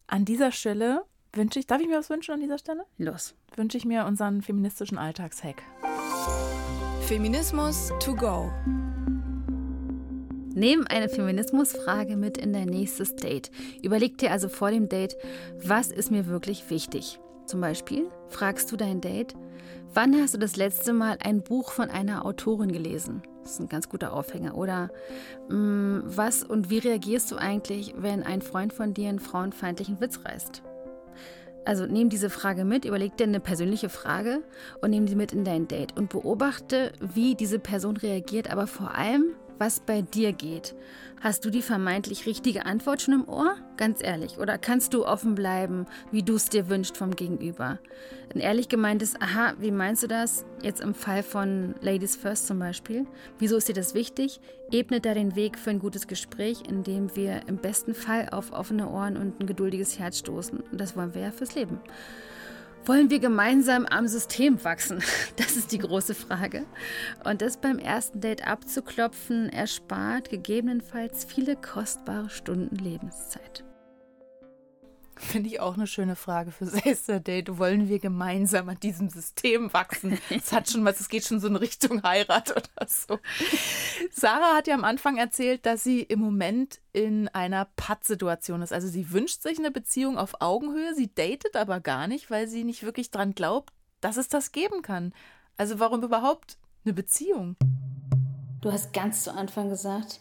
An 0.08 0.26
dieser 0.26 0.52
Stelle 0.52 1.04
wünsche 1.34 1.60
ich, 1.60 1.68
darf 1.68 1.82
ich 1.82 1.88
mir 1.88 1.98
was 1.98 2.10
wünschen 2.10 2.34
an 2.34 2.42
dieser 2.42 2.58
Stelle? 2.58 2.86
Los. 2.98 3.34
Wünsche 3.56 3.78
ich 3.78 3.86
mir 3.86 4.06
unseren 4.06 4.42
feministischen 4.42 4.98
Alltagshack. 4.98 5.64
Feminismus 7.02 7.92
to 8.00 8.16
go. 8.16 8.52
Nehm 10.56 10.86
eine 10.88 11.10
Feminismusfrage 11.10 12.16
mit 12.16 12.38
in 12.38 12.54
dein 12.54 12.68
nächstes 12.68 13.16
Date. 13.16 13.50
Überleg 13.82 14.20
dir 14.20 14.32
also 14.32 14.50
vor 14.50 14.70
dem 14.70 14.88
Date, 14.88 15.16
was 15.64 15.92
ist 15.92 16.12
mir 16.12 16.28
wirklich 16.28 16.70
wichtig? 16.70 17.20
Zum 17.48 17.60
Beispiel 17.60 18.10
fragst 18.30 18.72
du 18.72 18.78
dein 18.78 19.02
Date, 19.02 19.34
wann 19.94 20.16
hast 20.20 20.34
du 20.34 20.38
das 20.38 20.56
letzte 20.56 20.94
Mal 20.94 21.18
ein 21.24 21.42
Buch 21.42 21.72
von 21.72 21.90
einer 21.90 22.26
Autorin 22.26 22.72
gelesen? 22.72 23.22
Das 23.44 23.54
ist 23.54 23.60
ein 23.60 23.70
ganz 23.70 23.90
guter 23.90 24.14
Aufhänger. 24.14 24.56
Oder 24.56 24.90
mm, 25.50 26.00
was 26.04 26.44
und 26.44 26.70
wie 26.70 26.80
reagierst 26.80 27.32
du 27.32 27.36
eigentlich, 27.36 27.94
wenn 27.98 28.24
ein 28.24 28.42
Freund 28.42 28.74
von 28.74 28.94
dir 28.94 29.10
einen 29.10 29.20
frauenfeindlichen 29.20 30.00
Witz 30.00 30.22
reißt? 30.26 30.64
Also 31.66 31.86
nimm 31.86 32.10
diese 32.10 32.30
Frage 32.30 32.66
mit, 32.66 32.84
überleg 32.84 33.16
dir 33.16 33.24
eine 33.24 33.40
persönliche 33.40 33.88
Frage 33.88 34.44
und 34.82 34.90
nimm 34.90 35.08
sie 35.08 35.16
mit 35.16 35.32
in 35.32 35.46
dein 35.46 35.68
Date 35.68 35.96
und 35.98 36.10
beobachte, 36.10 36.92
wie 37.00 37.36
diese 37.36 37.58
Person 37.58 37.96
reagiert, 37.96 38.52
aber 38.52 38.68
vor 38.68 38.96
allem, 38.96 39.36
was 39.58 39.80
bei 39.80 40.02
dir 40.02 40.34
geht. 40.34 40.76
Hast 41.24 41.46
du 41.46 41.50
die 41.50 41.62
vermeintlich 41.62 42.26
richtige 42.26 42.66
Antwort 42.66 43.02
schon 43.02 43.14
im 43.14 43.30
Ohr? 43.30 43.56
Ganz 43.78 44.04
ehrlich. 44.04 44.40
Oder 44.40 44.58
kannst 44.58 44.94
du 44.94 45.06
offen 45.06 45.36
bleiben, 45.36 45.86
wie 46.12 46.22
du 46.22 46.36
es 46.36 46.50
dir 46.50 46.68
wünschst 46.68 46.98
vom 46.98 47.16
Gegenüber? 47.16 47.80
Ein 48.34 48.42
ehrlich 48.42 48.68
gemeintes 48.68 49.16
Aha, 49.22 49.54
wie 49.58 49.72
meinst 49.72 50.04
du 50.04 50.08
das? 50.08 50.46
Jetzt 50.62 50.82
im 50.82 50.94
Fall 50.94 51.24
von 51.24 51.76
Ladies 51.80 52.18
First 52.18 52.48
zum 52.48 52.60
Beispiel. 52.60 53.08
Wieso 53.40 53.56
ist 53.56 53.70
dir 53.70 53.74
das 53.74 53.94
wichtig? 53.94 54.42
Ebnet 54.70 55.06
da 55.06 55.14
den 55.14 55.38
Weg 55.38 55.58
für 55.58 55.70
ein 55.70 55.80
gutes 55.80 56.08
Gespräch, 56.08 56.64
in 56.68 56.84
dem 56.84 57.16
wir 57.16 57.48
im 57.48 57.56
besten 57.56 57.96
Fall 57.96 58.28
auf 58.32 58.52
offene 58.52 58.90
Ohren 58.90 59.16
und 59.16 59.40
ein 59.40 59.48
geduldiges 59.48 59.98
Herz 60.00 60.20
stoßen. 60.20 60.60
Und 60.60 60.82
das 60.82 60.98
wollen 60.98 61.14
wir 61.14 61.22
ja 61.22 61.32
fürs 61.32 61.56
Leben. 61.56 61.80
Wollen 62.86 63.10
wir 63.10 63.20
gemeinsam 63.20 63.86
am 63.86 64.08
System 64.08 64.64
wachsen? 64.64 65.02
Das 65.38 65.56
ist 65.56 65.72
die 65.72 65.78
große 65.78 66.14
Frage. 66.14 66.66
Und 67.24 67.42
das 67.42 67.58
beim 67.58 67.80
ersten 67.80 68.20
Date 68.20 68.46
abzuklopfen, 68.46 69.50
erspart 69.50 70.30
gegebenenfalls 70.30 71.24
viele 71.24 71.56
kostbare 71.56 72.30
Stunden 72.30 72.76
Lebenszeit. 72.76 73.64
Finde 75.16 75.50
ich 75.50 75.60
auch 75.60 75.76
eine 75.76 75.88
schöne 75.88 76.16
Frage 76.16 76.52
für 76.52 76.66
Date. 77.20 77.58
Wollen 77.58 77.88
wir 77.88 78.00
gemeinsam 78.00 78.70
an 78.70 78.80
diesem 78.80 79.10
System 79.10 79.72
wachsen? 79.74 80.20
Es 80.30 80.52
hat 80.52 80.70
schon 80.70 80.84
was, 80.86 81.00
es 81.00 81.10
geht 81.10 81.26
schon 81.26 81.40
so 81.40 81.48
in 81.48 81.56
Richtung 81.56 82.04
Heirat 82.04 82.52
oder 82.52 82.88
so. 82.88 83.20
Sarah 84.12 84.56
hat 84.56 84.68
ja 84.68 84.76
am 84.76 84.84
Anfang 84.84 85.18
erzählt, 85.18 85.66
dass 85.66 85.84
sie 85.84 86.02
im 86.02 86.20
Moment 86.20 86.80
in 86.92 87.28
einer 87.30 87.68
Pattsituation 87.76 88.62
ist. 88.62 88.74
Also 88.74 88.88
sie 88.88 89.12
wünscht 89.12 89.42
sich 89.42 89.60
eine 89.60 89.72
Beziehung 89.72 90.18
auf 90.18 90.42
Augenhöhe, 90.42 90.94
sie 90.96 91.14
datet 91.14 91.56
aber 91.56 91.80
gar 91.80 92.08
nicht, 92.08 92.30
weil 92.30 92.48
sie 92.48 92.64
nicht 92.64 92.84
wirklich 92.84 93.12
dran 93.12 93.34
glaubt, 93.34 93.74
dass 94.02 94.18
es 94.18 94.28
das 94.28 94.52
geben 94.52 94.82
kann. 94.82 95.14
Also 95.58 95.80
warum 95.80 96.04
überhaupt 96.04 96.58
eine 96.86 96.94
Beziehung? 96.94 97.56
Du 98.62 98.72
hast 98.72 98.94
ganz 98.94 99.24
zu 99.24 99.34
Anfang 99.34 99.70
gesagt, 99.70 100.20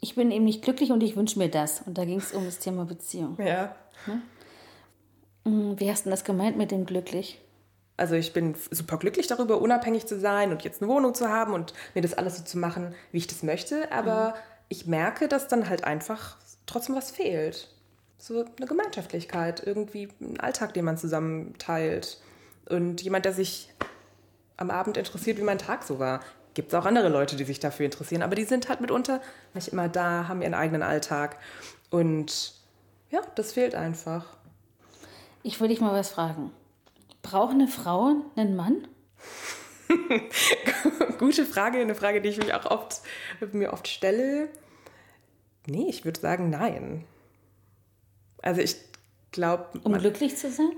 ich 0.00 0.14
bin 0.14 0.30
eben 0.30 0.44
nicht 0.44 0.62
glücklich 0.62 0.92
und 0.92 1.02
ich 1.02 1.16
wünsche 1.16 1.38
mir 1.38 1.48
das. 1.48 1.82
Und 1.82 1.98
da 1.98 2.04
ging 2.04 2.18
es 2.18 2.32
um 2.32 2.44
das 2.44 2.58
Thema 2.58 2.84
Beziehung. 2.84 3.36
Ja. 3.40 3.74
Ne? 4.06 4.22
Hm, 5.44 5.80
wie 5.80 5.90
hast 5.90 6.06
du 6.06 6.10
das 6.10 6.24
gemeint 6.24 6.56
mit 6.56 6.70
dem 6.70 6.86
glücklich? 6.86 7.40
Also 7.96 8.14
ich 8.14 8.32
bin 8.32 8.54
super 8.70 8.96
glücklich 8.96 9.26
darüber, 9.26 9.60
unabhängig 9.60 10.06
zu 10.06 10.20
sein 10.20 10.52
und 10.52 10.62
jetzt 10.62 10.80
eine 10.80 10.90
Wohnung 10.90 11.14
zu 11.14 11.28
haben 11.28 11.52
und 11.52 11.74
mir 11.94 12.02
das 12.02 12.14
alles 12.14 12.38
so 12.38 12.44
zu 12.44 12.56
machen, 12.58 12.94
wie 13.10 13.18
ich 13.18 13.26
das 13.26 13.42
möchte. 13.42 13.90
Aber 13.90 14.30
mhm. 14.30 14.34
ich 14.68 14.86
merke, 14.86 15.26
dass 15.26 15.48
dann 15.48 15.68
halt 15.68 15.84
einfach 15.84 16.36
trotzdem 16.66 16.94
was 16.94 17.10
fehlt. 17.10 17.68
So 18.18 18.44
eine 18.56 18.66
Gemeinschaftlichkeit, 18.66 19.66
irgendwie 19.66 20.08
ein 20.20 20.38
Alltag, 20.38 20.74
den 20.74 20.84
man 20.84 20.96
zusammen 20.96 21.54
teilt. 21.58 22.20
Und 22.68 23.02
jemand, 23.02 23.24
der 23.24 23.32
sich 23.32 23.70
am 24.56 24.70
Abend 24.70 24.96
interessiert, 24.96 25.38
wie 25.38 25.42
mein 25.42 25.58
Tag 25.58 25.82
so 25.82 25.98
war. 25.98 26.20
Gibt 26.54 26.68
es 26.68 26.74
auch 26.74 26.84
andere 26.84 27.08
Leute, 27.08 27.36
die 27.36 27.44
sich 27.44 27.60
dafür 27.60 27.86
interessieren, 27.86 28.22
aber 28.22 28.34
die 28.34 28.44
sind 28.44 28.68
halt 28.68 28.80
mitunter 28.80 29.20
nicht 29.54 29.68
immer 29.68 29.88
da, 29.88 30.28
haben 30.28 30.42
ihren 30.42 30.54
eigenen 30.54 30.82
Alltag. 30.82 31.36
Und 31.90 32.54
ja, 33.10 33.22
das 33.34 33.52
fehlt 33.52 33.74
einfach. 33.74 34.36
Ich 35.42 35.60
würde 35.60 35.74
dich 35.74 35.80
mal 35.80 35.92
was 35.92 36.10
fragen. 36.10 36.52
Braucht 37.22 37.52
eine 37.52 37.68
Frau 37.68 38.16
einen 38.36 38.56
Mann? 38.56 38.86
Gute 41.18 41.44
Frage, 41.44 41.78
eine 41.78 41.94
Frage, 41.94 42.20
die 42.20 42.28
ich 42.28 42.38
mich 42.38 42.52
auch 42.54 42.66
oft, 42.66 43.00
mir 43.52 43.72
oft 43.72 43.88
stelle. 43.88 44.48
Nee, 45.66 45.86
ich 45.88 46.04
würde 46.04 46.20
sagen, 46.20 46.50
nein. 46.50 47.04
Also 48.42 48.60
ich 48.60 48.76
glaube. 49.32 49.78
Um 49.84 49.92
glücklich 49.94 50.36
zu 50.36 50.50
sein? 50.50 50.72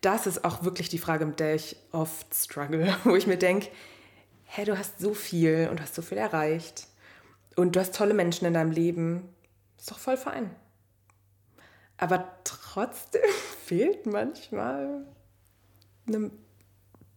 Das 0.00 0.26
ist 0.26 0.44
auch 0.44 0.64
wirklich 0.64 0.90
die 0.90 0.98
Frage, 0.98 1.24
mit 1.24 1.40
der 1.40 1.54
ich 1.54 1.76
oft 1.92 2.34
struggle, 2.34 2.94
wo 3.04 3.16
ich 3.16 3.26
mir 3.26 3.38
denke, 3.38 3.68
hey, 4.44 4.64
du 4.64 4.78
hast 4.78 4.98
so 4.98 5.14
viel 5.14 5.68
und 5.70 5.80
hast 5.80 5.94
so 5.94 6.02
viel 6.02 6.18
erreicht. 6.18 6.86
Und 7.56 7.76
du 7.76 7.80
hast 7.80 7.94
tolle 7.94 8.14
Menschen 8.14 8.46
in 8.46 8.54
deinem 8.54 8.70
Leben. 8.70 9.33
Ist 9.84 9.90
doch 9.90 9.98
voll 9.98 10.16
fein. 10.16 10.50
Aber 11.98 12.26
trotzdem 12.44 13.20
fehlt 13.66 14.06
manchmal 14.06 15.04
eine 16.08 16.30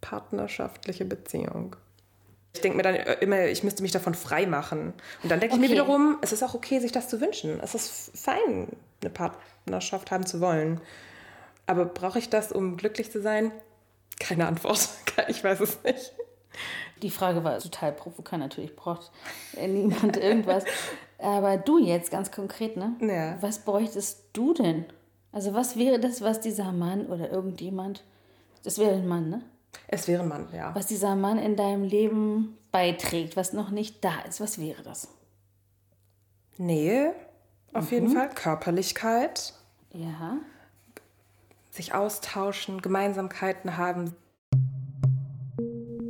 partnerschaftliche 0.01 1.05
Beziehung. 1.05 1.77
Ich 2.51 2.59
denke 2.59 2.75
mir 2.75 2.83
dann 2.83 2.95
immer, 3.21 3.45
ich 3.45 3.63
müsste 3.63 3.83
mich 3.83 3.93
davon 3.93 4.15
frei 4.15 4.47
machen. 4.47 4.91
Und 5.23 5.31
dann 5.31 5.39
denke 5.39 5.55
okay. 5.55 5.63
ich 5.63 5.69
mir 5.69 5.73
wiederum, 5.73 6.17
es 6.21 6.33
ist 6.33 6.43
auch 6.43 6.55
okay, 6.55 6.79
sich 6.79 6.91
das 6.91 7.07
zu 7.07 7.21
wünschen. 7.21 7.57
Es 7.61 7.73
ist 7.73 8.11
fein, 8.17 8.67
eine 8.99 9.11
Partnerschaft 9.11 10.11
haben 10.11 10.25
zu 10.25 10.41
wollen. 10.41 10.81
Aber 11.67 11.85
brauche 11.85 12.19
ich 12.19 12.29
das, 12.29 12.51
um 12.51 12.75
glücklich 12.75 13.13
zu 13.13 13.21
sein? 13.21 13.53
Keine 14.19 14.45
Antwort. 14.45 14.89
Ich 15.29 15.41
weiß 15.43 15.61
es 15.61 15.81
nicht. 15.83 16.13
Die 17.01 17.09
Frage 17.09 17.43
war 17.43 17.59
total 17.59 17.91
provokant. 17.91 18.43
Natürlich 18.43 18.75
braucht 18.75 19.11
niemand 19.59 20.17
irgendwas. 20.17 20.63
Aber 21.19 21.57
du 21.57 21.79
jetzt 21.79 22.11
ganz 22.11 22.31
konkret, 22.31 22.77
ne? 22.77 22.95
Ja. 23.01 23.41
Was 23.41 23.59
bräuchtest 23.59 24.25
du 24.33 24.53
denn? 24.53 24.85
Also 25.31 25.53
was 25.53 25.77
wäre 25.77 25.99
das, 25.99 26.21
was 26.21 26.39
dieser 26.39 26.71
Mann 26.71 27.07
oder 27.07 27.29
irgendjemand, 27.29 28.03
das 28.63 28.77
wäre 28.77 28.95
ein 28.95 29.07
Mann, 29.07 29.29
ne? 29.29 29.41
Es 29.87 30.07
wäre 30.07 30.23
ein 30.23 30.29
Mann, 30.29 30.47
ja. 30.53 30.73
Was 30.75 30.87
dieser 30.87 31.15
Mann 31.15 31.37
in 31.37 31.55
deinem 31.55 31.83
Leben 31.83 32.57
beiträgt, 32.71 33.35
was 33.35 33.53
noch 33.53 33.69
nicht 33.69 34.03
da 34.03 34.19
ist, 34.27 34.41
was 34.41 34.59
wäre 34.59 34.83
das? 34.83 35.09
Nähe, 36.57 37.13
auf 37.73 37.85
mhm. 37.85 37.91
jeden 37.91 38.09
Fall. 38.09 38.29
Körperlichkeit. 38.29 39.53
Ja. 39.93 40.37
Sich 41.71 41.93
austauschen, 41.93 42.81
Gemeinsamkeiten 42.81 43.77
haben. 43.77 44.15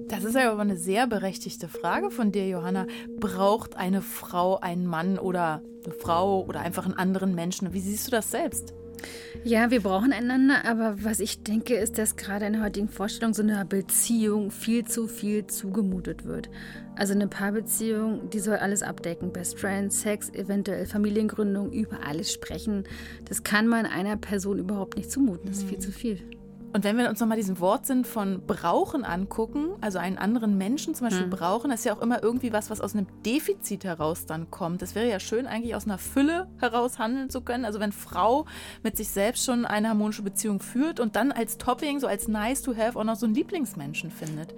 Das 0.09 0.23
ist 0.23 0.35
ja 0.35 0.51
aber 0.51 0.61
eine 0.61 0.77
sehr 0.77 1.05
berechtigte 1.05 1.67
Frage 1.67 2.11
von 2.11 2.31
dir, 2.31 2.47
Johanna. 2.47 2.87
Braucht 3.19 3.75
eine 3.75 4.01
Frau 4.01 4.57
einen 4.57 4.87
Mann 4.87 5.19
oder 5.19 5.61
eine 5.83 5.93
Frau 5.93 6.45
oder 6.45 6.61
einfach 6.61 6.85
einen 6.85 6.93
anderen 6.93 7.35
Menschen? 7.35 7.73
Wie 7.73 7.81
siehst 7.81 8.07
du 8.07 8.11
das 8.11 8.31
selbst? 8.31 8.73
Ja, 9.43 9.69
wir 9.69 9.81
brauchen 9.81 10.11
einander, 10.11 10.65
aber 10.65 11.03
was 11.03 11.19
ich 11.19 11.43
denke, 11.43 11.75
ist, 11.75 11.97
dass 11.97 12.15
gerade 12.15 12.45
in 12.45 12.53
der 12.53 12.63
heutigen 12.63 12.89
Vorstellung 12.89 13.33
so 13.33 13.43
einer 13.43 13.63
Beziehung 13.65 14.49
viel 14.49 14.85
zu 14.85 15.07
viel 15.07 15.45
zugemutet 15.45 16.25
wird. 16.25 16.49
Also 16.95 17.13
eine 17.13 17.27
Paarbeziehung, 17.27 18.29
die 18.29 18.39
soll 18.39 18.57
alles 18.57 18.83
abdecken. 18.83 19.31
Best 19.31 19.59
Friends, 19.59 20.01
Sex, 20.01 20.29
eventuell 20.29 20.85
Familiengründung, 20.85 21.71
über 21.71 22.05
alles 22.05 22.31
sprechen. 22.33 22.85
Das 23.25 23.43
kann 23.43 23.67
man 23.67 23.85
einer 23.85 24.17
Person 24.17 24.57
überhaupt 24.57 24.97
nicht 24.97 25.11
zumuten. 25.11 25.47
Das 25.47 25.59
ist 25.59 25.67
viel 25.67 25.79
zu 25.79 25.91
viel. 25.91 26.19
Und 26.77 26.83
wenn 26.83 26.95
wir 26.95 27.09
uns 27.09 27.19
nochmal 27.19 27.37
diesen 27.37 27.59
Wortsinn 27.59 28.05
von 28.05 28.45
brauchen 28.45 29.03
angucken, 29.03 29.69
also 29.81 29.97
einen 29.97 30.19
anderen 30.19 30.59
Menschen 30.59 30.93
zum 30.93 31.07
Beispiel 31.07 31.25
mhm. 31.25 31.31
brauchen, 31.31 31.71
das 31.71 31.79
ist 31.79 31.85
ja 31.87 31.95
auch 31.95 32.03
immer 32.03 32.21
irgendwie 32.21 32.53
was, 32.53 32.69
was 32.69 32.81
aus 32.81 32.93
einem 32.93 33.07
Defizit 33.25 33.83
heraus 33.83 34.27
dann 34.27 34.51
kommt. 34.51 34.83
Es 34.83 34.93
wäre 34.93 35.09
ja 35.09 35.19
schön, 35.19 35.47
eigentlich 35.47 35.73
aus 35.73 35.85
einer 35.85 35.97
Fülle 35.97 36.47
heraus 36.59 36.99
handeln 36.99 37.31
zu 37.31 37.41
können. 37.41 37.65
Also 37.65 37.79
wenn 37.79 37.91
Frau 37.91 38.45
mit 38.83 38.95
sich 38.95 39.09
selbst 39.09 39.43
schon 39.43 39.65
eine 39.65 39.89
harmonische 39.89 40.21
Beziehung 40.21 40.59
führt 40.59 40.99
und 40.99 41.15
dann 41.15 41.31
als 41.31 41.57
Topping, 41.57 41.99
so 41.99 42.05
als 42.05 42.27
nice 42.27 42.61
to 42.61 42.77
have, 42.77 42.99
auch 42.99 43.03
noch 43.03 43.15
so 43.15 43.25
einen 43.25 43.33
Lieblingsmenschen 43.33 44.11
findet. 44.11 44.53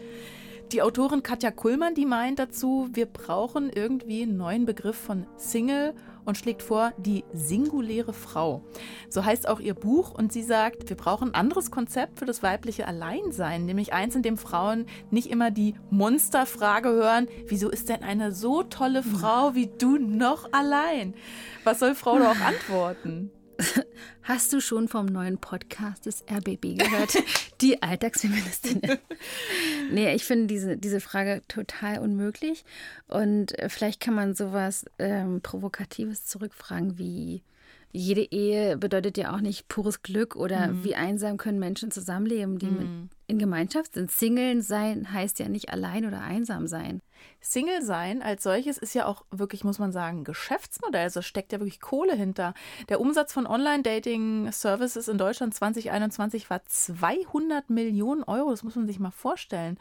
Die 0.73 0.81
Autorin 0.81 1.23
Katja 1.23 1.51
Kullmann, 1.51 1.95
die 1.95 2.05
meint 2.05 2.37
dazu, 2.37 2.89
wir 2.91 3.05
brauchen 3.05 3.69
irgendwie 3.69 4.23
einen 4.23 4.35
neuen 4.35 4.65
Begriff 4.65 4.97
von 4.97 5.25
Single 5.37 5.93
und 6.29 6.37
schlägt 6.37 6.61
vor, 6.61 6.93
die 6.97 7.25
singuläre 7.33 8.13
Frau. 8.13 8.63
So 9.09 9.25
heißt 9.25 9.47
auch 9.47 9.59
ihr 9.59 9.73
Buch 9.73 10.11
und 10.11 10.31
sie 10.31 10.43
sagt, 10.43 10.87
wir 10.87 10.95
brauchen 10.95 11.29
ein 11.29 11.35
anderes 11.35 11.71
Konzept 11.71 12.19
für 12.19 12.25
das 12.25 12.43
weibliche 12.43 12.87
Alleinsein, 12.87 13.65
nämlich 13.65 13.93
eins, 13.93 14.15
in 14.15 14.21
dem 14.21 14.37
Frauen 14.37 14.85
nicht 15.09 15.29
immer 15.29 15.49
die 15.49 15.73
Monsterfrage 15.89 16.89
hören, 16.89 17.27
wieso 17.47 17.69
ist 17.69 17.89
denn 17.89 18.03
eine 18.03 18.31
so 18.31 18.63
tolle 18.63 19.01
Frau 19.01 19.55
wie 19.55 19.67
du 19.67 19.97
noch 19.97 20.53
allein? 20.53 21.15
Was 21.63 21.79
soll 21.79 21.95
Frau 21.95 22.19
da 22.19 22.31
auch 22.31 22.39
antworten? 22.45 23.31
Hast 24.23 24.53
du 24.53 24.61
schon 24.61 24.87
vom 24.87 25.05
neuen 25.05 25.37
Podcast 25.37 26.05
des 26.05 26.23
RBB 26.29 26.77
gehört? 26.77 27.17
Die 27.61 27.81
Alltagsfeministinnen. 27.81 28.97
nee, 29.91 30.13
ich 30.13 30.23
finde 30.23 30.47
diese, 30.47 30.77
diese 30.77 30.99
Frage 31.01 31.41
total 31.47 31.99
unmöglich. 31.99 32.63
Und 33.07 33.57
äh, 33.59 33.69
vielleicht 33.69 33.99
kann 33.99 34.13
man 34.13 34.35
sowas 34.35 34.85
ähm, 34.97 35.41
Provokatives 35.41 36.25
zurückfragen 36.25 36.97
wie, 36.97 37.43
jede 37.91 38.21
Ehe 38.21 38.77
bedeutet 38.77 39.17
ja 39.17 39.33
auch 39.33 39.41
nicht 39.41 39.67
pures 39.67 40.03
Glück 40.03 40.35
oder 40.35 40.67
mhm. 40.67 40.83
wie 40.83 40.95
einsam 40.95 41.37
können 41.37 41.57
Menschen 41.57 41.89
zusammenleben, 41.89 42.59
die 42.59 42.67
mhm. 42.67 43.09
in 43.25 43.39
Gemeinschaft 43.39 43.93
sind. 43.93 44.11
Single 44.11 44.61
sein 44.61 45.11
heißt 45.11 45.39
ja 45.39 45.49
nicht 45.49 45.69
allein 45.69 46.05
oder 46.05 46.21
einsam 46.21 46.67
sein. 46.67 47.01
Single 47.41 47.81
sein 47.81 48.21
als 48.21 48.43
solches 48.43 48.77
ist 48.77 48.93
ja 48.93 49.05
auch 49.05 49.25
wirklich, 49.31 49.63
muss 49.63 49.79
man 49.79 49.91
sagen, 49.91 50.23
Geschäftsmodell. 50.23 51.01
Also 51.01 51.23
steckt 51.23 51.51
ja 51.51 51.59
wirklich 51.59 51.81
Kohle 51.81 52.13
hinter. 52.13 52.53
Der 52.89 53.01
Umsatz 53.01 53.33
von 53.33 53.47
Online-Dating-Services 53.47 55.07
in 55.07 55.17
Deutschland 55.17 55.55
2021 55.55 56.49
war 56.51 56.63
200 56.63 57.71
Millionen 57.71 58.23
Euro. 58.23 58.51
Das 58.51 58.63
muss 58.63 58.75
man 58.75 58.85
sich 58.85 58.99
mal 58.99 59.11
vorstellen. 59.11 59.79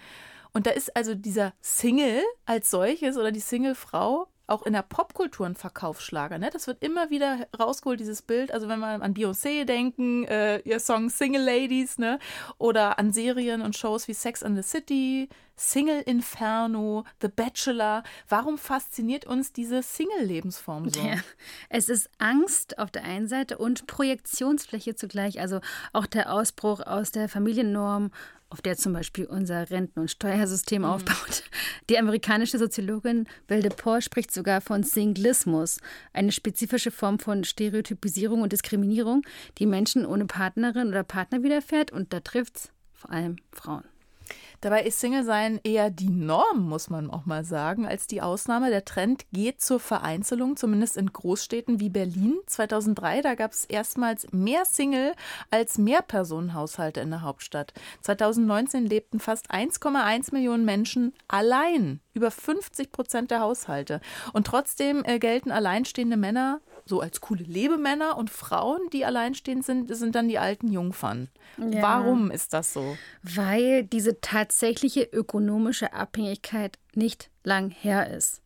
Und 0.53 0.67
da 0.67 0.71
ist 0.71 0.97
also 0.97 1.15
dieser 1.15 1.53
Single 1.61 2.23
als 2.47 2.71
solches 2.71 3.19
oder 3.19 3.33
die 3.33 3.41
Single-Frau 3.41 4.29
auch 4.49 4.65
in 4.65 4.73
der 4.73 4.83
Popkultur 4.83 5.47
ein 5.47 5.55
Verkaufsschlager. 5.55 6.39
Ne? 6.39 6.51
Das 6.53 6.67
wird 6.67 6.83
immer 6.83 7.11
wieder 7.11 7.47
rausgeholt, 7.59 8.01
dieses 8.01 8.23
Bild. 8.23 8.51
Also 8.51 8.69
wenn 8.69 8.81
wir 8.81 9.03
an 9.03 9.15
Beyoncé 9.15 9.65
denken, 9.65 10.25
äh, 10.25 10.59
ihr 10.61 10.81
Song 10.81 11.11
Single 11.11 11.43
Ladies, 11.43 11.99
ne? 11.99 12.19
oder 12.59 12.99
an 12.99 13.13
Serien 13.13 13.61
und 13.61 13.77
Shows 13.77 14.09
wie 14.09 14.15
Sex 14.15 14.43
and 14.43 14.57
the 14.57 14.63
City, 14.63 15.29
Single 15.59 16.01
Inferno, 16.03 17.05
The 17.21 17.29
Bachelor. 17.29 18.05
Warum 18.29 18.59
fasziniert 18.59 19.27
uns 19.27 19.53
diese 19.53 19.83
Single-Lebensform 19.83 20.89
so? 20.89 21.01
Ja, 21.01 21.17
es 21.69 21.89
ist 21.89 22.09
Angst 22.19 22.79
auf 22.79 22.91
der 22.91 23.05
einen 23.05 23.27
Seite 23.29 23.59
und 23.59 23.87
Projektionsfläche 23.87 24.95
zugleich. 24.95 25.41
Also 25.41 25.61
auch 25.93 26.07
der 26.07 26.33
Ausbruch 26.33 26.81
aus 26.81 27.11
der 27.11 27.29
Familiennorm 27.29 28.13
auf 28.51 28.63
der 28.63 28.77
zum 28.77 28.93
Beispiel 28.93 29.27
unser 29.27 29.71
Renten- 29.71 30.01
und 30.01 30.11
Steuersystem 30.11 30.83
mhm. 30.83 30.89
aufbaut. 30.89 31.45
Die 31.91 31.99
amerikanische 31.99 32.59
Soziologin 32.59 33.27
Belle 33.47 33.69
Paul 33.69 34.01
spricht 34.01 34.33
sogar 34.33 34.61
von 34.61 34.83
Singlismus, 34.83 35.81
eine 36.13 36.33
spezifische 36.33 36.91
Form 36.91 37.19
von 37.19 37.45
Stereotypisierung 37.45 38.43
und 38.43 38.53
Diskriminierung, 38.53 39.23
die 39.59 39.67
Menschen 39.67 40.07
ohne 40.07 40.27
Partnerin 40.27 40.89
oder 40.89 41.05
Partner 41.05 41.43
widerfährt 41.43 41.93
und 41.93 42.13
da 42.13 42.21
trifft 42.21 42.57
es 42.57 42.71
vor 42.93 43.11
allem 43.11 43.37
Frauen. 43.53 43.85
Dabei 44.61 44.83
ist 44.83 44.99
Single-Sein 44.99 45.61
eher 45.63 45.89
die 45.89 46.11
Norm, 46.11 46.69
muss 46.69 46.91
man 46.91 47.11
auch 47.11 47.27
mal 47.27 47.45
sagen, 47.45 47.87
als 47.87 48.09
die 48.09 48.21
Ausnahme. 48.23 48.71
Der 48.71 48.85
Trend 48.85 49.25
geht 49.33 49.61
zur 49.61 49.79
Vereinzelung, 49.79 50.57
zumindest 50.57 50.97
in 50.97 51.13
Großstädten 51.13 51.79
wie 51.79 51.91
Berlin. 51.91 52.39
2003, 52.47 53.23
da 53.23 53.37
gab 53.37 53.53
es 53.53 53.65
erstmals 53.67 54.27
mehr 54.33 54.65
Single 54.65 55.15
als 55.53 55.79
Mehrpersonenhaushalte 55.79 57.01
in 57.01 57.11
der 57.11 57.23
Hauptstadt. 57.23 57.73
2019 58.01 58.85
lebten 58.85 59.21
fast 59.21 59.53
1,1 59.53 60.35
Millionen 60.35 60.65
Menschen 60.65 61.15
allein, 61.29 62.01
über 62.15 62.33
50 62.33 62.91
Prozent 62.91 63.31
der 63.31 63.41
Haushalte. 63.41 64.01
Und 64.33 64.49
trotzdem 64.49 65.05
äh, 65.05 65.21
gelten 65.21 65.53
alleinstehende 65.53 66.17
Männer 66.17 66.61
so 66.89 67.01
als 67.01 67.21
coole 67.21 67.45
Lebemänner 67.45 68.17
und 68.17 68.31
Frauen, 68.31 68.81
die 68.93 69.05
alleinstehend 69.05 69.65
sind, 69.65 69.95
sind 69.95 70.15
dann 70.15 70.29
die 70.29 70.39
alten 70.39 70.69
Jungfern. 70.73 71.29
Ja. 71.59 71.83
Warum 71.83 72.31
ist 72.31 72.53
das 72.53 72.73
so? 72.73 72.97
Weil 73.23 73.85
diese 73.85 74.21
tatsächliche 74.21 75.03
ökonomische 75.03 75.93
Abhängigkeit 75.93 76.79
nicht 76.95 77.31
lang 77.45 77.71
her 77.71 78.11
ist. 78.11 78.41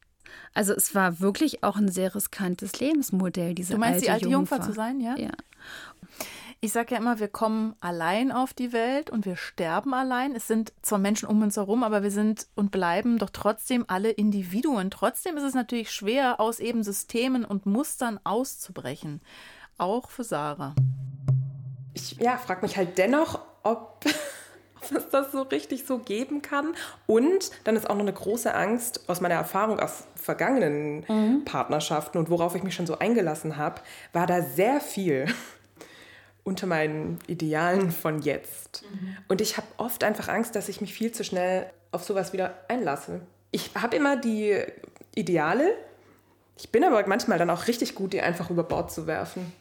Also 0.54 0.72
es 0.72 0.94
war 0.94 1.20
wirklich 1.20 1.62
auch 1.62 1.76
ein 1.76 1.88
sehr 1.88 2.14
riskantes 2.14 2.80
Lebensmodell, 2.80 3.54
diese 3.54 3.74
Du 3.74 3.78
meinst 3.78 3.94
alte 3.96 4.04
die 4.04 4.10
alte 4.10 4.28
Jungfer. 4.28 4.56
Jungfer 4.56 4.70
zu 4.70 4.74
sein, 4.74 5.00
ja? 5.00 5.16
Ja. 5.16 5.32
Ich 6.64 6.70
sage 6.70 6.94
ja 6.94 7.00
immer, 7.00 7.18
wir 7.18 7.26
kommen 7.26 7.74
allein 7.80 8.30
auf 8.30 8.54
die 8.54 8.72
Welt 8.72 9.10
und 9.10 9.26
wir 9.26 9.34
sterben 9.34 9.94
allein. 9.94 10.32
Es 10.36 10.46
sind 10.46 10.72
zwar 10.80 11.00
Menschen 11.00 11.26
um 11.28 11.42
uns 11.42 11.56
herum, 11.56 11.82
aber 11.82 12.04
wir 12.04 12.12
sind 12.12 12.46
und 12.54 12.70
bleiben 12.70 13.18
doch 13.18 13.30
trotzdem 13.30 13.84
alle 13.88 14.10
Individuen. 14.10 14.88
Trotzdem 14.92 15.36
ist 15.36 15.42
es 15.42 15.54
natürlich 15.54 15.90
schwer, 15.90 16.38
aus 16.38 16.60
eben 16.60 16.84
Systemen 16.84 17.44
und 17.44 17.66
Mustern 17.66 18.20
auszubrechen. 18.22 19.22
Auch 19.76 20.08
für 20.08 20.22
Sarah. 20.22 20.76
Ich 21.94 22.12
ja, 22.18 22.36
frage 22.36 22.62
mich 22.62 22.76
halt 22.76 22.96
dennoch, 22.96 23.40
ob, 23.64 24.04
ob 24.76 24.96
es 24.96 25.08
das 25.08 25.32
so 25.32 25.42
richtig 25.42 25.84
so 25.84 25.98
geben 25.98 26.42
kann. 26.42 26.76
Und 27.08 27.50
dann 27.64 27.74
ist 27.74 27.90
auch 27.90 27.96
noch 27.96 28.02
eine 28.02 28.12
große 28.12 28.54
Angst 28.54 29.08
aus 29.08 29.20
meiner 29.20 29.34
Erfahrung 29.34 29.80
aus 29.80 30.04
vergangenen 30.14 31.04
mhm. 31.08 31.44
Partnerschaften 31.44 32.18
und 32.18 32.30
worauf 32.30 32.54
ich 32.54 32.62
mich 32.62 32.76
schon 32.76 32.86
so 32.86 33.00
eingelassen 33.00 33.56
habe, 33.56 33.80
war 34.12 34.28
da 34.28 34.42
sehr 34.42 34.80
viel 34.80 35.26
unter 36.44 36.66
meinen 36.66 37.18
Idealen 37.26 37.90
von 37.90 38.20
jetzt. 38.20 38.82
Mhm. 38.82 39.16
Und 39.28 39.40
ich 39.40 39.56
habe 39.56 39.66
oft 39.76 40.02
einfach 40.04 40.28
Angst, 40.28 40.56
dass 40.56 40.68
ich 40.68 40.80
mich 40.80 40.92
viel 40.92 41.12
zu 41.12 41.24
schnell 41.24 41.70
auf 41.92 42.04
sowas 42.04 42.32
wieder 42.32 42.54
einlasse. 42.68 43.20
Ich 43.50 43.70
habe 43.74 43.96
immer 43.96 44.16
die 44.16 44.58
Ideale, 45.14 45.74
ich 46.56 46.70
bin 46.70 46.84
aber 46.84 47.06
manchmal 47.06 47.38
dann 47.38 47.50
auch 47.50 47.66
richtig 47.66 47.94
gut, 47.94 48.12
die 48.12 48.20
einfach 48.20 48.50
über 48.50 48.64
Bord 48.64 48.90
zu 48.90 49.06
werfen. 49.06 49.52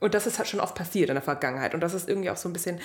Und 0.00 0.14
das 0.14 0.26
ist 0.26 0.38
halt 0.38 0.48
schon 0.48 0.60
oft 0.60 0.74
passiert 0.74 1.10
in 1.10 1.14
der 1.14 1.22
Vergangenheit. 1.22 1.74
Und 1.74 1.80
das 1.80 1.94
ist 1.94 2.08
irgendwie 2.08 2.30
auch 2.30 2.36
so 2.36 2.48
ein 2.48 2.52
bisschen 2.52 2.80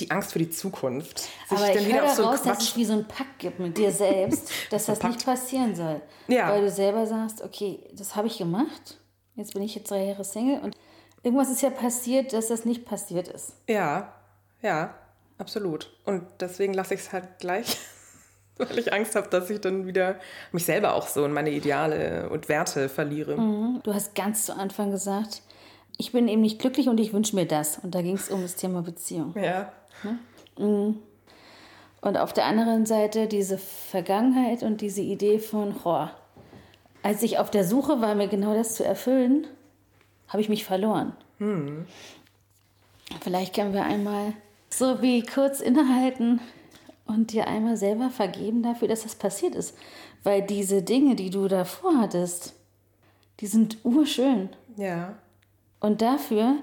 die 0.00 0.10
Angst 0.10 0.32
für 0.32 0.38
die 0.38 0.50
Zukunft. 0.50 1.18
Sich 1.18 1.30
aber 1.50 1.74
ich 1.74 1.92
höre 1.92 2.08
so 2.08 2.22
daraus, 2.22 2.42
dass 2.42 2.62
es 2.62 2.76
wie 2.76 2.84
so 2.84 2.94
ein 2.94 3.06
Pakt 3.06 3.38
gibt 3.38 3.58
mit 3.58 3.76
dir 3.76 3.92
selbst, 3.92 4.50
dass 4.70 4.86
das 4.86 5.02
nicht 5.02 5.24
passieren 5.24 5.74
soll. 5.74 6.00
Ja. 6.28 6.50
Weil 6.50 6.62
du 6.62 6.70
selber 6.70 7.06
sagst, 7.06 7.42
okay, 7.42 7.80
das 7.94 8.16
habe 8.16 8.26
ich 8.26 8.38
gemacht, 8.38 8.98
jetzt 9.34 9.54
bin 9.54 9.62
ich 9.62 9.74
jetzt 9.74 9.90
drei 9.90 10.04
Jahre 10.04 10.24
Single 10.24 10.60
und 10.60 10.76
Irgendwas 11.22 11.50
ist 11.50 11.62
ja 11.62 11.70
passiert, 11.70 12.32
dass 12.32 12.48
das 12.48 12.64
nicht 12.64 12.84
passiert 12.84 13.28
ist. 13.28 13.54
Ja, 13.68 14.12
ja, 14.60 14.94
absolut. 15.38 15.90
Und 16.04 16.24
deswegen 16.40 16.74
lasse 16.74 16.94
ich 16.94 17.00
es 17.00 17.12
halt 17.12 17.38
gleich, 17.38 17.78
weil 18.56 18.78
ich 18.78 18.92
Angst 18.92 19.14
habe, 19.14 19.28
dass 19.28 19.48
ich 19.50 19.60
dann 19.60 19.86
wieder 19.86 20.16
mich 20.50 20.64
selber 20.64 20.94
auch 20.94 21.06
so 21.06 21.24
und 21.24 21.32
meine 21.32 21.50
Ideale 21.50 22.28
und 22.30 22.48
Werte 22.48 22.88
verliere. 22.88 23.36
Mhm. 23.36 23.80
Du 23.84 23.94
hast 23.94 24.14
ganz 24.14 24.46
zu 24.46 24.56
Anfang 24.56 24.90
gesagt, 24.90 25.42
ich 25.96 26.12
bin 26.12 26.26
eben 26.26 26.40
nicht 26.40 26.58
glücklich 26.58 26.88
und 26.88 26.98
ich 26.98 27.12
wünsche 27.12 27.36
mir 27.36 27.46
das. 27.46 27.78
Und 27.78 27.94
da 27.94 28.02
ging 28.02 28.16
es 28.16 28.28
um 28.28 28.42
das 28.42 28.56
Thema 28.56 28.82
Beziehung. 28.82 29.34
Ja. 29.36 29.72
Ne? 30.02 30.18
Mhm. 30.58 30.98
Und 32.00 32.16
auf 32.16 32.32
der 32.32 32.46
anderen 32.46 32.84
Seite 32.84 33.28
diese 33.28 33.58
Vergangenheit 33.58 34.64
und 34.64 34.80
diese 34.80 35.02
Idee 35.02 35.38
von, 35.38 35.76
oh, 35.84 36.08
als 37.04 37.22
ich 37.22 37.38
auf 37.38 37.50
der 37.50 37.64
Suche 37.64 38.00
war, 38.00 38.16
mir 38.16 38.26
genau 38.26 38.54
das 38.54 38.74
zu 38.74 38.84
erfüllen, 38.84 39.46
habe 40.32 40.40
ich 40.40 40.48
mich 40.48 40.64
verloren. 40.64 41.12
Hm. 41.38 41.86
Vielleicht 43.20 43.54
können 43.54 43.74
wir 43.74 43.84
einmal 43.84 44.32
so 44.70 45.02
wie 45.02 45.22
kurz 45.22 45.60
innehalten 45.60 46.40
und 47.04 47.32
dir 47.32 47.46
einmal 47.46 47.76
selber 47.76 48.10
vergeben 48.10 48.62
dafür, 48.62 48.88
dass 48.88 49.02
das 49.02 49.14
passiert 49.14 49.54
ist. 49.54 49.76
Weil 50.22 50.42
diese 50.42 50.82
Dinge, 50.82 51.14
die 51.14 51.30
du 51.30 51.48
davor 51.48 51.98
hattest, 51.98 52.54
die 53.40 53.46
sind 53.46 53.78
urschön. 53.84 54.48
Ja. 54.76 55.14
Und 55.80 56.00
dafür 56.00 56.54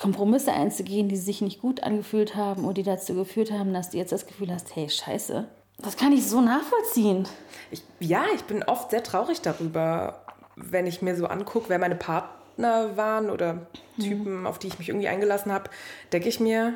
Kompromisse 0.00 0.52
einzugehen, 0.52 1.08
die 1.08 1.16
sich 1.16 1.40
nicht 1.42 1.60
gut 1.60 1.82
angefühlt 1.82 2.34
haben 2.36 2.64
und 2.64 2.78
die 2.78 2.82
dazu 2.82 3.14
geführt 3.14 3.52
haben, 3.52 3.74
dass 3.74 3.90
du 3.90 3.98
jetzt 3.98 4.12
das 4.12 4.26
Gefühl 4.26 4.52
hast, 4.52 4.74
hey, 4.74 4.88
scheiße, 4.88 5.46
das 5.78 5.96
kann 5.96 6.12
ich 6.12 6.26
so 6.26 6.40
nachvollziehen. 6.40 7.28
Ich, 7.70 7.82
ja, 8.00 8.24
ich 8.34 8.44
bin 8.44 8.62
oft 8.62 8.90
sehr 8.90 9.02
traurig 9.02 9.40
darüber, 9.40 10.24
wenn 10.56 10.86
ich 10.86 11.02
mir 11.02 11.16
so 11.16 11.26
angucke, 11.26 11.68
wer 11.68 11.78
meine 11.78 11.96
Partner 11.96 12.43
Partner 12.54 12.96
waren 12.96 13.30
oder 13.30 13.66
Typen, 14.00 14.40
mhm. 14.40 14.46
auf 14.46 14.58
die 14.58 14.68
ich 14.68 14.78
mich 14.78 14.88
irgendwie 14.88 15.08
eingelassen 15.08 15.52
habe, 15.52 15.70
denke 16.12 16.28
ich 16.28 16.40
mir, 16.40 16.74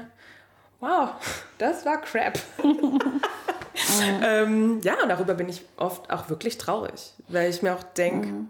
wow, 0.81 1.11
das 1.59 1.85
war 1.85 2.01
Crap. 2.01 2.39
ähm, 4.23 4.81
ja, 4.83 5.01
und 5.03 5.09
darüber 5.09 5.35
bin 5.35 5.49
ich 5.49 5.63
oft 5.77 6.11
auch 6.11 6.29
wirklich 6.29 6.59
traurig, 6.59 7.15
weil 7.29 7.51
ich 7.51 7.63
mir 7.63 7.75
auch 7.75 7.83
denke, 7.83 8.29
mhm. 8.29 8.49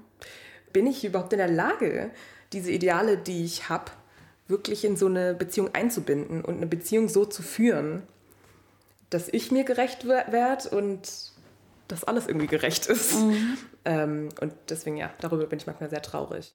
bin 0.73 0.87
ich 0.87 1.05
überhaupt 1.05 1.33
in 1.33 1.39
der 1.39 1.51
Lage, 1.51 2.11
diese 2.53 2.71
Ideale, 2.71 3.19
die 3.19 3.45
ich 3.45 3.69
habe, 3.69 3.91
wirklich 4.47 4.85
in 4.85 4.97
so 4.97 5.07
eine 5.07 5.35
Beziehung 5.35 5.75
einzubinden 5.75 6.43
und 6.43 6.57
eine 6.57 6.67
Beziehung 6.67 7.11
so 7.11 7.27
zu 7.27 7.43
führen, 7.43 8.03
dass 9.11 9.29
ich 9.29 9.51
mir 9.51 9.65
gerecht 9.65 10.07
werde 10.07 10.71
und 10.71 11.01
dass 11.89 12.05
alles 12.05 12.27
irgendwie 12.27 12.47
gerecht 12.47 12.87
ist. 12.87 13.17
Mhm. 13.17 13.59
Ähm, 13.85 14.29
und 14.43 14.53
deswegen, 14.69 14.99
ja, 14.99 15.11
darüber 15.19 15.47
bin 15.47 15.59
ich 15.59 15.67
manchmal 15.67 15.89
sehr 15.89 16.03
traurig. 16.03 16.55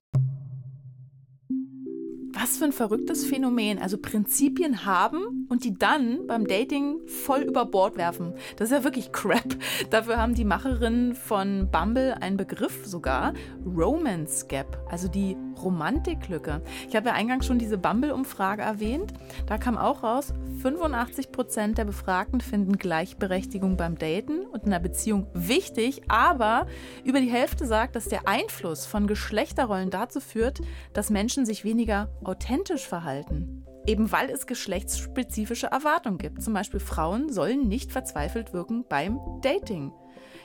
Was 2.44 2.58
für 2.58 2.66
ein 2.66 2.74
verrücktes 2.74 3.26
Phänomen. 3.26 3.80
Also 3.80 3.98
Prinzipien 3.98 4.86
haben 4.86 5.48
und 5.48 5.64
die 5.64 5.76
dann 5.76 6.28
beim 6.28 6.46
Dating 6.46 6.98
voll 7.08 7.40
über 7.40 7.66
Bord 7.66 7.96
werfen. 7.96 8.34
Das 8.58 8.70
ist 8.70 8.78
ja 8.78 8.84
wirklich 8.84 9.14
Crap. 9.14 9.56
Dafür 9.92 10.18
haben 10.18 10.36
die 10.36 10.44
Macherinnen 10.44 11.16
von 11.16 11.70
Bumble 11.72 12.16
einen 12.20 12.36
Begriff 12.36 12.86
sogar. 12.86 13.32
Romance 13.66 14.46
Gap, 14.50 14.78
also 14.92 15.08
die 15.08 15.38
Romantiklücke. 15.64 16.62
Ich 16.90 16.98
habe 16.98 17.08
ja 17.08 17.14
eingangs 17.14 17.46
schon 17.46 17.60
diese 17.60 17.78
Bumble-Umfrage 17.78 18.62
erwähnt. 18.62 19.14
Da 19.48 19.58
kam 19.58 19.78
auch 19.78 20.04
raus, 20.04 20.34
85 20.62 21.32
Prozent 21.32 21.78
der 21.78 21.86
Befragten 21.86 22.42
finden 22.42 22.78
Gleichberechtigung 22.78 23.78
beim 23.78 23.98
Daten 23.98 24.46
und 24.46 24.64
in 24.64 24.74
einer 24.74 24.82
Beziehung 24.82 25.28
wichtig, 25.34 26.02
aber 26.10 26.68
über 27.04 27.22
die 27.22 27.30
Hälfte 27.30 27.66
sagt, 27.66 27.96
dass 27.96 28.06
der 28.06 28.28
Einfluss 28.28 28.86
von 28.86 29.08
Geschlechterrollen 29.08 29.90
dazu 29.90 30.20
führt, 30.20 30.60
dass 30.94 31.10
Menschen 31.10 31.46
sich 31.46 31.64
weniger 31.64 32.10
authentisch 32.34 32.88
verhalten. 32.88 33.64
Eben 33.86 34.12
weil 34.12 34.30
es 34.32 34.48
geschlechtsspezifische 34.48 35.68
Erwartungen 35.68 36.18
gibt. 36.18 36.42
Zum 36.42 36.54
Beispiel 36.54 36.80
Frauen 36.80 37.32
sollen 37.32 37.68
nicht 37.68 37.92
verzweifelt 37.92 38.54
wirken 38.54 38.86
beim 38.90 39.20
Dating. 39.42 39.92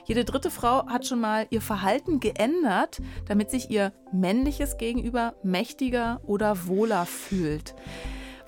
Jede 0.05 0.23
dritte 0.23 0.51
Frau 0.51 0.87
hat 0.87 1.07
schon 1.07 1.19
mal 1.19 1.47
ihr 1.49 1.61
Verhalten 1.61 2.19
geändert, 2.19 3.01
damit 3.27 3.49
sich 3.49 3.71
ihr 3.71 3.91
männliches 4.11 4.77
Gegenüber 4.77 5.35
mächtiger 5.41 6.21
oder 6.25 6.67
wohler 6.67 7.05
fühlt. 7.05 7.73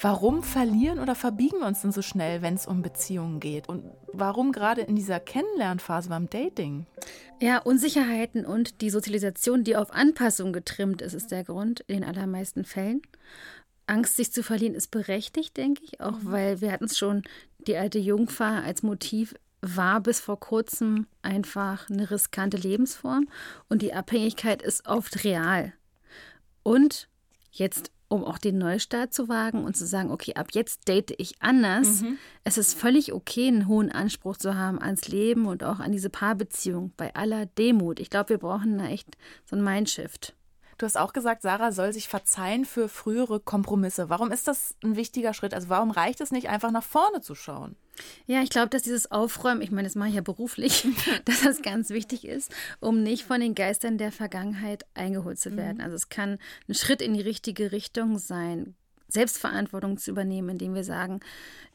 Warum 0.01 0.41
verlieren 0.41 0.97
oder 0.97 1.13
verbiegen 1.13 1.59
wir 1.59 1.67
uns 1.67 1.81
denn 1.81 1.91
so 1.91 2.01
schnell, 2.01 2.41
wenn 2.41 2.55
es 2.55 2.65
um 2.65 2.81
Beziehungen 2.81 3.39
geht? 3.39 3.69
Und 3.69 3.85
warum 4.11 4.51
gerade 4.51 4.81
in 4.81 4.95
dieser 4.95 5.19
Kennenlernphase 5.19 6.09
beim 6.09 6.27
Dating? 6.27 6.87
Ja, 7.39 7.59
Unsicherheiten 7.59 8.43
und 8.43 8.81
die 8.81 8.89
Sozialisation, 8.89 9.63
die 9.63 9.75
auf 9.75 9.91
Anpassung 9.93 10.53
getrimmt 10.53 11.03
ist, 11.03 11.13
ist 11.13 11.31
der 11.31 11.43
Grund 11.43 11.81
in 11.81 11.97
den 11.97 12.03
allermeisten 12.03 12.65
Fällen. 12.65 13.03
Angst, 13.85 14.15
sich 14.15 14.31
zu 14.31 14.41
verlieren, 14.41 14.73
ist 14.73 14.89
berechtigt, 14.89 15.55
denke 15.57 15.83
ich, 15.83 16.01
auch 16.01 16.19
mhm. 16.19 16.31
weil 16.31 16.61
wir 16.61 16.71
hatten 16.71 16.85
es 16.85 16.97
schon, 16.97 17.21
die 17.67 17.77
alte 17.77 17.99
Jungfer 17.99 18.63
als 18.63 18.81
Motiv 18.81 19.35
war 19.61 20.01
bis 20.01 20.19
vor 20.19 20.39
kurzem 20.39 21.05
einfach 21.21 21.89
eine 21.89 22.09
riskante 22.09 22.57
Lebensform 22.57 23.27
und 23.69 23.83
die 23.83 23.93
Abhängigkeit 23.93 24.63
ist 24.63 24.87
oft 24.87 25.23
real. 25.23 25.73
Und 26.63 27.07
jetzt, 27.51 27.91
um 28.11 28.25
auch 28.25 28.37
den 28.37 28.57
Neustart 28.57 29.13
zu 29.13 29.29
wagen 29.29 29.63
und 29.63 29.77
zu 29.77 29.85
sagen, 29.85 30.11
okay, 30.11 30.33
ab 30.35 30.47
jetzt 30.51 30.87
date 30.87 31.13
ich 31.17 31.41
anders. 31.41 32.01
Mhm. 32.01 32.17
Es 32.43 32.57
ist 32.57 32.77
völlig 32.77 33.13
okay, 33.13 33.47
einen 33.47 33.67
hohen 33.67 33.91
Anspruch 33.91 34.37
zu 34.37 34.55
haben 34.55 34.81
ans 34.81 35.07
Leben 35.07 35.45
und 35.45 35.63
auch 35.63 35.79
an 35.79 35.93
diese 35.93 36.09
Paarbeziehung 36.09 36.91
bei 36.97 37.15
aller 37.15 37.45
Demut. 37.45 37.99
Ich 37.99 38.09
glaube, 38.09 38.29
wir 38.29 38.37
brauchen 38.37 38.77
da 38.77 38.87
echt 38.87 39.15
so 39.45 39.55
ein 39.55 39.63
Mindshift. 39.63 40.35
Du 40.77 40.85
hast 40.85 40.97
auch 40.97 41.13
gesagt, 41.13 41.43
Sarah 41.43 41.71
soll 41.71 41.93
sich 41.93 42.09
verzeihen 42.09 42.65
für 42.65 42.89
frühere 42.89 43.39
Kompromisse. 43.39 44.09
Warum 44.09 44.31
ist 44.31 44.47
das 44.47 44.75
ein 44.83 44.95
wichtiger 44.95 45.33
Schritt? 45.33 45.53
Also 45.53 45.69
warum 45.69 45.91
reicht 45.91 46.19
es 46.21 46.31
nicht, 46.31 46.49
einfach 46.49 46.71
nach 46.71 46.83
vorne 46.83 47.21
zu 47.21 47.35
schauen? 47.35 47.75
Ja, 48.25 48.41
ich 48.41 48.49
glaube, 48.49 48.69
dass 48.69 48.83
dieses 48.83 49.11
Aufräumen, 49.11 49.61
ich 49.61 49.71
meine, 49.71 49.87
das 49.87 49.95
mache 49.95 50.09
ich 50.09 50.15
ja 50.15 50.21
beruflich, 50.21 50.87
dass 51.25 51.41
das 51.41 51.61
ganz 51.61 51.89
wichtig 51.89 52.25
ist, 52.25 52.51
um 52.79 53.03
nicht 53.03 53.23
von 53.23 53.41
den 53.41 53.55
Geistern 53.55 53.97
der 53.97 54.11
Vergangenheit 54.11 54.85
eingeholt 54.93 55.39
zu 55.39 55.55
werden. 55.57 55.77
Mhm. 55.77 55.83
Also 55.83 55.95
es 55.95 56.09
kann 56.09 56.39
ein 56.67 56.73
Schritt 56.73 57.01
in 57.01 57.13
die 57.13 57.21
richtige 57.21 57.71
Richtung 57.71 58.17
sein, 58.17 58.75
Selbstverantwortung 59.11 59.97
zu 59.97 60.11
übernehmen, 60.11 60.49
indem 60.49 60.73
wir 60.73 60.83
sagen, 60.83 61.19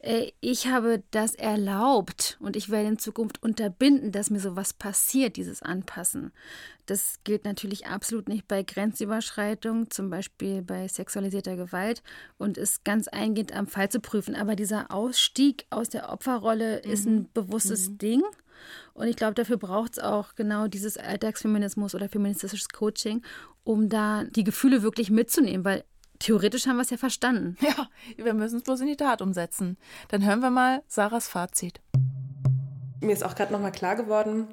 ey, 0.00 0.34
ich 0.40 0.68
habe 0.68 1.02
das 1.10 1.34
erlaubt 1.34 2.36
und 2.40 2.56
ich 2.56 2.70
werde 2.70 2.88
in 2.88 2.98
Zukunft 2.98 3.42
unterbinden, 3.42 4.12
dass 4.12 4.30
mir 4.30 4.40
sowas 4.40 4.72
passiert, 4.72 5.36
dieses 5.36 5.62
Anpassen. 5.62 6.32
Das 6.86 7.18
gilt 7.24 7.44
natürlich 7.44 7.86
absolut 7.86 8.28
nicht 8.28 8.46
bei 8.46 8.62
Grenzüberschreitung, 8.62 9.90
zum 9.90 10.08
Beispiel 10.08 10.62
bei 10.62 10.86
sexualisierter 10.86 11.56
Gewalt 11.56 12.02
und 12.38 12.58
ist 12.58 12.84
ganz 12.84 13.08
eingehend 13.08 13.52
am 13.52 13.66
Fall 13.66 13.88
zu 13.88 14.00
prüfen. 14.00 14.36
Aber 14.36 14.54
dieser 14.54 14.90
Ausstieg 14.90 15.66
aus 15.70 15.88
der 15.88 16.10
Opferrolle 16.10 16.82
mhm. 16.84 16.90
ist 16.90 17.06
ein 17.06 17.28
bewusstes 17.32 17.90
mhm. 17.90 17.98
Ding. 17.98 18.22
Und 18.94 19.08
ich 19.08 19.16
glaube, 19.16 19.34
dafür 19.34 19.56
braucht 19.58 19.92
es 19.92 19.98
auch 19.98 20.34
genau 20.34 20.68
dieses 20.68 20.96
Alltagsfeminismus 20.96 21.94
oder 21.94 22.08
feministisches 22.08 22.68
Coaching, 22.68 23.22
um 23.64 23.88
da 23.88 24.24
die 24.24 24.44
Gefühle 24.44 24.82
wirklich 24.82 25.10
mitzunehmen, 25.10 25.64
weil 25.64 25.84
Theoretisch 26.18 26.66
haben 26.66 26.76
wir 26.76 26.82
es 26.82 26.90
ja 26.90 26.96
verstanden. 26.96 27.56
Ja, 27.60 27.88
wir 28.16 28.34
müssen 28.34 28.58
es 28.58 28.62
bloß 28.62 28.80
in 28.80 28.86
die 28.86 28.96
Tat 28.96 29.22
umsetzen. 29.22 29.76
Dann 30.08 30.24
hören 30.24 30.40
wir 30.40 30.50
mal 30.50 30.82
Sarahs 30.86 31.28
Fazit. 31.28 31.80
Mir 33.00 33.12
ist 33.12 33.24
auch 33.24 33.34
gerade 33.34 33.52
nochmal 33.52 33.72
klar 33.72 33.96
geworden, 33.96 34.48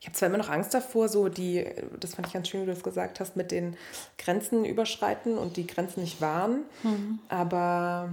ich 0.00 0.06
habe 0.06 0.16
zwar 0.16 0.28
immer 0.30 0.38
noch 0.38 0.48
Angst 0.48 0.72
davor, 0.72 1.10
so 1.10 1.28
die, 1.28 1.66
das 2.00 2.14
fand 2.14 2.26
ich 2.26 2.32
ganz 2.32 2.48
schön, 2.48 2.62
wie 2.62 2.66
du 2.66 2.72
das 2.72 2.82
gesagt 2.82 3.20
hast, 3.20 3.36
mit 3.36 3.50
den 3.50 3.76
Grenzen 4.16 4.64
überschreiten 4.64 5.36
und 5.36 5.58
die 5.58 5.66
Grenzen 5.66 6.00
nicht 6.00 6.22
wahren. 6.22 6.62
Mhm. 6.82 7.18
Aber 7.28 8.08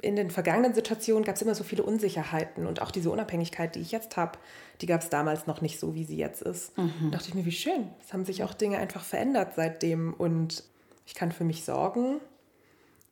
in 0.00 0.16
den 0.16 0.30
vergangenen 0.30 0.72
Situationen 0.72 1.22
gab 1.22 1.36
es 1.36 1.42
immer 1.42 1.54
so 1.54 1.64
viele 1.64 1.82
Unsicherheiten 1.82 2.66
und 2.66 2.80
auch 2.80 2.90
diese 2.90 3.10
Unabhängigkeit, 3.10 3.74
die 3.74 3.80
ich 3.80 3.92
jetzt 3.92 4.16
habe, 4.16 4.38
die 4.80 4.86
gab 4.86 5.02
es 5.02 5.10
damals 5.10 5.46
noch 5.46 5.60
nicht 5.60 5.78
so, 5.78 5.94
wie 5.94 6.04
sie 6.04 6.16
jetzt 6.16 6.40
ist. 6.40 6.76
Mhm. 6.78 7.10
Da 7.10 7.18
dachte 7.18 7.28
ich 7.28 7.34
mir, 7.34 7.44
wie 7.44 7.52
schön. 7.52 7.88
Es 8.00 8.14
haben 8.14 8.24
sich 8.24 8.42
auch 8.42 8.54
Dinge 8.54 8.78
einfach 8.78 9.04
verändert 9.04 9.52
seitdem 9.54 10.14
und 10.14 10.64
ich 11.06 11.14
kann 11.14 11.32
für 11.32 11.44
mich 11.44 11.64
sorgen. 11.64 12.20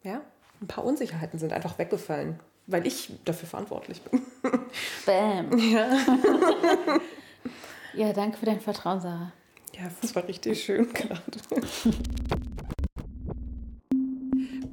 Ja, 0.02 0.20
ein 0.60 0.66
paar 0.66 0.84
Unsicherheiten 0.84 1.38
sind 1.38 1.52
einfach 1.52 1.78
weggefallen, 1.78 2.38
weil 2.66 2.86
ich 2.86 3.12
dafür 3.24 3.48
verantwortlich 3.48 4.02
bin. 4.02 4.22
Bam. 5.06 5.58
Ja. 5.58 5.90
ja, 7.94 8.12
danke 8.12 8.38
für 8.38 8.46
dein 8.46 8.60
Vertrauen, 8.60 9.00
Sarah. 9.00 9.32
Ja, 9.74 9.90
das 10.00 10.14
war 10.14 10.26
richtig 10.26 10.62
schön 10.62 10.92
gerade. 10.92 11.20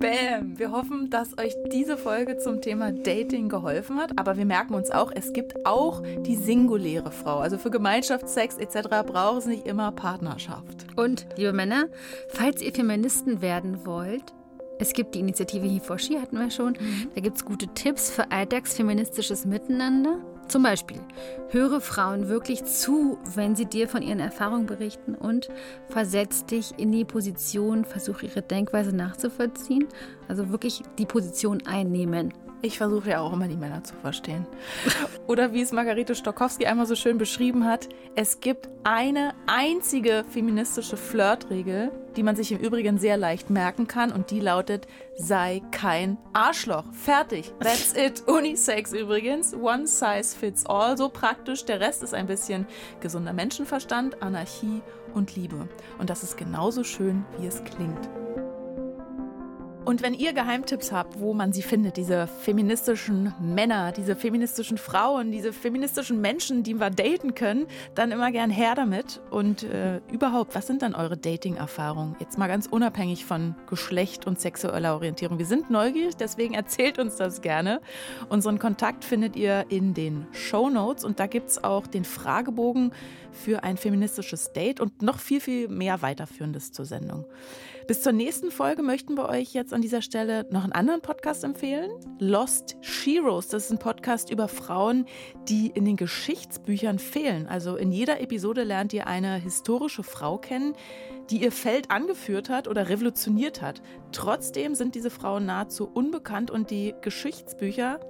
Bam! 0.07 0.57
Wir 0.57 0.71
hoffen, 0.71 1.09
dass 1.09 1.37
euch 1.37 1.53
diese 1.73 1.97
Folge 1.97 2.37
zum 2.37 2.61
Thema 2.61 2.93
Dating 2.93 3.49
geholfen 3.49 3.97
hat. 3.97 4.17
Aber 4.17 4.37
wir 4.37 4.45
merken 4.45 4.73
uns 4.73 4.89
auch, 4.89 5.11
es 5.13 5.33
gibt 5.33 5.65
auch 5.65 6.01
die 6.19 6.37
singuläre 6.37 7.11
Frau. 7.11 7.39
Also 7.39 7.57
für 7.57 7.71
Gemeinschaftssex 7.71 8.57
etc. 8.57 8.87
braucht 9.05 9.39
es 9.39 9.45
nicht 9.47 9.67
immer 9.67 9.91
Partnerschaft. 9.91 10.85
Und, 10.95 11.27
liebe 11.35 11.51
Männer, 11.51 11.87
falls 12.29 12.61
ihr 12.61 12.73
Feministen 12.73 13.41
werden 13.41 13.85
wollt, 13.85 14.33
es 14.79 14.93
gibt 14.93 15.13
die 15.13 15.19
Initiative 15.19 15.67
He 15.67 15.81
for 15.81 15.99
She, 15.99 16.17
hatten 16.17 16.39
wir 16.39 16.51
schon. 16.51 16.77
Mhm. 16.79 17.09
Da 17.13 17.19
gibt 17.19 17.35
es 17.35 17.43
gute 17.43 17.67
Tipps 17.73 18.09
für 18.09 18.31
alltagsfeministisches 18.31 19.45
Miteinander. 19.45 20.19
Zum 20.47 20.63
Beispiel, 20.63 21.01
höre 21.49 21.81
Frauen 21.81 22.29
wirklich 22.29 22.63
zu, 22.63 23.17
wenn 23.35 23.57
sie 23.57 23.65
dir 23.65 23.89
von 23.89 24.01
ihren 24.01 24.21
Erfahrungen 24.21 24.65
berichten 24.65 25.13
und 25.13 25.49
versetz 25.89 26.45
dich 26.45 26.73
in 26.77 26.91
die 26.93 27.03
Position, 27.03 27.83
versuche 27.83 28.27
ihre 28.27 28.41
Denkweise 28.41 28.95
nachzuvollziehen. 28.95 29.87
Also 30.29 30.49
wirklich 30.49 30.83
die 30.97 31.05
Position 31.05 31.65
einnehmen. 31.67 32.33
Ich 32.61 32.79
versuche 32.79 33.11
ja 33.11 33.21
auch 33.21 33.33
immer 33.33 33.47
die 33.47 33.55
Männer 33.55 33.83
zu 33.83 33.93
verstehen. 33.95 34.47
Oder 35.27 35.53
wie 35.53 35.61
es 35.61 35.71
Margarete 35.71 36.15
Stokowski 36.15 36.65
einmal 36.65 36.87
so 36.87 36.95
schön 36.95 37.19
beschrieben 37.19 37.65
hat, 37.65 37.87
es 38.15 38.39
gibt 38.39 38.67
eine 38.83 39.35
einzige 39.45 40.25
feministische 40.29 40.97
Flirtregel, 40.97 41.91
die 42.15 42.23
man 42.23 42.35
sich 42.35 42.51
im 42.51 42.57
Übrigen 42.57 42.97
sehr 42.97 43.15
leicht 43.15 43.51
merken 43.51 43.87
kann 43.87 44.11
und 44.11 44.31
die 44.31 44.39
lautet, 44.39 44.87
sei 45.15 45.61
kein 45.71 46.17
Arschloch. 46.33 46.85
Fertig. 46.93 47.53
That's 47.59 47.93
it. 47.93 48.23
Unisex 48.27 48.91
übrigens. 48.91 49.53
One 49.53 49.85
size 49.85 50.35
fits 50.35 50.65
all. 50.65 50.97
So 50.97 51.09
praktisch. 51.09 51.65
Der 51.65 51.79
Rest 51.79 52.01
ist 52.01 52.15
ein 52.15 52.25
bisschen 52.25 52.65
gesunder 53.01 53.33
Menschenverstand, 53.33 54.23
Anarchie 54.23 54.81
und 55.13 55.35
Liebe. 55.35 55.67
Und 55.99 56.09
das 56.09 56.23
ist 56.23 56.37
genauso 56.37 56.83
schön, 56.83 57.23
wie 57.37 57.45
es 57.45 57.63
klingt. 57.63 58.09
Und 59.87 60.01
wenn 60.01 60.13
ihr 60.13 60.33
Geheimtipps 60.33 60.91
habt, 60.91 61.21
wo 61.21 61.33
man 61.33 61.53
sie 61.53 61.61
findet, 61.61 61.95
diese 61.95 62.27
feministischen 62.27 63.33
Männer, 63.39 63.93
diese 63.93 64.17
feministischen 64.17 64.77
Frauen, 64.77 65.31
diese 65.31 65.53
feministischen 65.53 66.19
Menschen, 66.19 66.61
die 66.61 66.73
wir 66.73 66.89
daten 66.89 67.35
können, 67.35 67.67
dann 67.95 68.11
immer 68.11 68.33
gern 68.33 68.49
her 68.49 68.75
damit. 68.75 69.21
Und 69.31 69.63
äh, 69.63 70.01
überhaupt, 70.11 70.55
was 70.55 70.67
sind 70.67 70.81
dann 70.81 70.93
eure 70.93 71.15
Dating-Erfahrungen? 71.15 72.17
Jetzt 72.19 72.37
mal 72.37 72.47
ganz 72.47 72.67
unabhängig 72.67 73.23
von 73.23 73.55
Geschlecht 73.69 74.27
und 74.27 74.41
sexueller 74.41 74.93
Orientierung. 74.93 75.39
Wir 75.39 75.45
sind 75.45 75.69
neugierig, 75.69 76.17
deswegen 76.17 76.53
erzählt 76.53 76.99
uns 76.99 77.15
das 77.15 77.41
gerne. 77.41 77.79
Unseren 78.27 78.59
Kontakt 78.59 79.05
findet 79.05 79.37
ihr 79.37 79.67
in 79.69 79.93
den 79.93 80.27
Show 80.33 80.69
Notes 80.69 81.05
und 81.05 81.21
da 81.21 81.27
gibt 81.27 81.51
es 81.51 81.63
auch 81.63 81.87
den 81.87 82.03
Fragebogen 82.03 82.91
für 83.31 83.63
ein 83.63 83.77
feministisches 83.77 84.51
Date 84.51 84.81
und 84.81 85.01
noch 85.01 85.19
viel, 85.19 85.39
viel 85.39 85.69
mehr 85.69 86.01
weiterführendes 86.01 86.73
zur 86.73 86.83
Sendung. 86.83 87.23
Bis 87.87 88.01
zur 88.01 88.11
nächsten 88.11 88.51
Folge 88.51 88.83
möchten 88.83 89.15
wir 89.15 89.29
euch 89.29 89.53
jetzt 89.53 89.73
an 89.73 89.81
dieser 89.81 90.01
Stelle 90.01 90.45
noch 90.49 90.65
einen 90.65 90.73
anderen 90.73 90.99
Podcast 90.99 91.45
empfehlen. 91.45 91.89
Lost 92.19 92.75
Sheroes. 92.81 93.47
Das 93.47 93.63
ist 93.63 93.71
ein 93.71 93.79
Podcast 93.79 94.29
über 94.29 94.49
Frauen, 94.49 95.05
die 95.47 95.67
in 95.67 95.85
den 95.85 95.95
Geschichtsbüchern 95.95 96.99
fehlen. 96.99 97.47
Also 97.47 97.77
in 97.77 97.93
jeder 97.93 98.19
Episode 98.19 98.65
lernt 98.65 98.91
ihr 98.91 99.07
eine 99.07 99.35
historische 99.37 100.03
Frau 100.03 100.37
kennen, 100.37 100.73
die 101.29 101.41
ihr 101.41 101.53
Feld 101.53 101.89
angeführt 101.89 102.49
hat 102.49 102.67
oder 102.67 102.89
revolutioniert 102.89 103.61
hat. 103.61 103.81
Trotzdem 104.11 104.75
sind 104.75 104.93
diese 104.93 105.09
Frauen 105.09 105.45
nahezu 105.45 105.87
unbekannt 105.87 106.51
und 106.51 106.71
die 106.71 106.93
Geschichtsbücher 107.01 108.01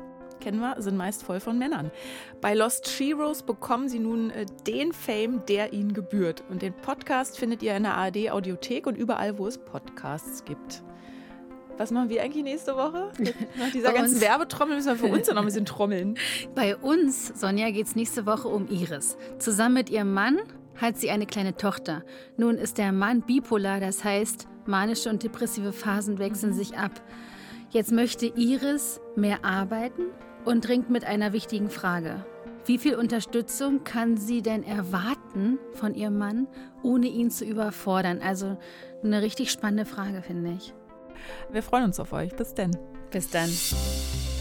kennen 0.47 0.61
wir, 0.61 0.81
sind 0.81 0.95
meist 0.95 1.23
voll 1.23 1.41
von 1.41 1.59
Männern. 1.59 1.91
Bei 2.39 2.53
Lost 2.53 2.87
Sheroes 2.87 3.43
bekommen 3.43 3.89
sie 3.89 3.99
nun 3.99 4.29
äh, 4.29 4.45
den 4.65 4.93
Fame, 4.93 5.43
der 5.45 5.73
ihnen 5.73 5.93
gebührt. 5.93 6.41
Und 6.49 6.61
den 6.61 6.73
Podcast 6.73 7.37
findet 7.37 7.61
ihr 7.61 7.75
in 7.75 7.83
der 7.83 7.95
ARD 7.95 8.31
Audiothek 8.31 8.87
und 8.87 8.97
überall, 8.97 9.37
wo 9.37 9.45
es 9.45 9.57
Podcasts 9.57 10.45
gibt. 10.45 10.83
Was 11.77 11.91
machen 11.91 12.07
wir 12.07 12.23
eigentlich 12.23 12.45
nächste 12.45 12.77
Woche? 12.77 13.11
Nach 13.59 13.71
dieser 13.73 13.89
Bei 13.89 13.97
ganzen 13.97 14.21
Werbetrommel 14.21 14.77
müssen 14.77 14.87
wir 14.87 14.95
für 14.95 15.13
uns 15.13 15.27
noch 15.29 15.35
ein 15.35 15.45
bisschen 15.45 15.65
trommeln. 15.65 16.17
Bei 16.55 16.77
uns, 16.77 17.27
Sonja, 17.37 17.69
geht 17.71 17.87
es 17.87 17.97
nächste 17.97 18.25
Woche 18.25 18.47
um 18.47 18.69
Iris. 18.69 19.17
Zusammen 19.39 19.73
mit 19.73 19.89
ihrem 19.89 20.13
Mann 20.13 20.39
hat 20.77 20.95
sie 20.95 21.09
eine 21.11 21.25
kleine 21.25 21.57
Tochter. 21.57 22.05
Nun 22.37 22.55
ist 22.55 22.77
der 22.77 22.93
Mann 22.93 23.21
bipolar, 23.21 23.81
das 23.81 24.05
heißt, 24.05 24.47
manische 24.65 25.09
und 25.09 25.23
depressive 25.23 25.73
Phasen 25.73 26.19
wechseln 26.19 26.53
sich 26.53 26.77
ab. 26.77 26.91
Jetzt 27.71 27.91
möchte 27.91 28.27
Iris 28.27 29.01
mehr 29.17 29.43
arbeiten 29.43 30.03
und 30.47 30.65
dringt 30.65 30.89
mit 30.89 31.03
einer 31.03 31.33
wichtigen 31.33 31.69
Frage. 31.69 32.25
Wie 32.65 32.77
viel 32.77 32.95
Unterstützung 32.95 33.83
kann 33.83 34.17
sie 34.17 34.41
denn 34.41 34.63
erwarten 34.63 35.59
von 35.73 35.93
ihrem 35.93 36.17
Mann, 36.17 36.47
ohne 36.83 37.07
ihn 37.07 37.29
zu 37.29 37.45
überfordern? 37.45 38.21
Also 38.21 38.57
eine 39.03 39.21
richtig 39.21 39.51
spannende 39.51 39.85
Frage, 39.85 40.21
finde 40.21 40.53
ich. 40.57 40.73
Wir 41.51 41.63
freuen 41.63 41.85
uns 41.85 41.99
auf 41.99 42.13
euch. 42.13 42.33
Bis 42.35 42.53
denn. 42.53 42.75
Bis 43.11 43.29
dann. 43.29 43.49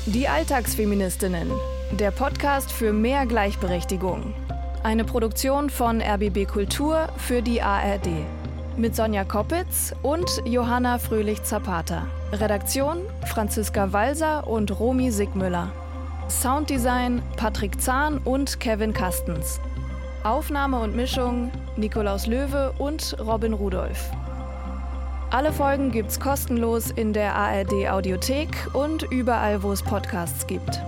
Die 0.06 0.28
Alltagsfeministinnen. 0.28 1.50
Der 1.98 2.12
Podcast 2.12 2.70
für 2.70 2.92
mehr 2.92 3.26
Gleichberechtigung. 3.26 4.32
Eine 4.84 5.04
Produktion 5.04 5.70
von 5.70 6.00
RBB 6.00 6.46
Kultur 6.46 7.08
für 7.16 7.42
die 7.42 7.62
ARD. 7.62 8.08
Mit 8.76 8.94
Sonja 8.94 9.24
Koppitz 9.24 9.94
und 10.02 10.28
Johanna 10.44 10.98
Fröhlich-Zapata. 10.98 12.06
Redaktion 12.32 12.98
Franziska 13.24 13.92
Walser 13.92 14.46
und 14.46 14.78
Romy 14.78 15.10
Sigmüller. 15.10 15.72
Sounddesign 16.28 17.22
Patrick 17.36 17.80
Zahn 17.80 18.18
und 18.18 18.58
Kevin 18.58 18.92
Kastens. 18.92 19.60
Aufnahme 20.24 20.80
und 20.80 20.96
Mischung 20.96 21.52
Nikolaus 21.76 22.26
Löwe 22.26 22.72
und 22.78 23.16
Robin 23.20 23.52
Rudolph. 23.52 24.10
Alle 25.30 25.52
Folgen 25.52 25.92
gibt's 25.92 26.18
kostenlos 26.18 26.90
in 26.90 27.12
der 27.12 27.34
ARD 27.34 27.88
Audiothek 27.88 28.48
und 28.72 29.04
überall, 29.04 29.62
wo 29.62 29.70
es 29.70 29.82
Podcasts 29.82 30.46
gibt. 30.46 30.80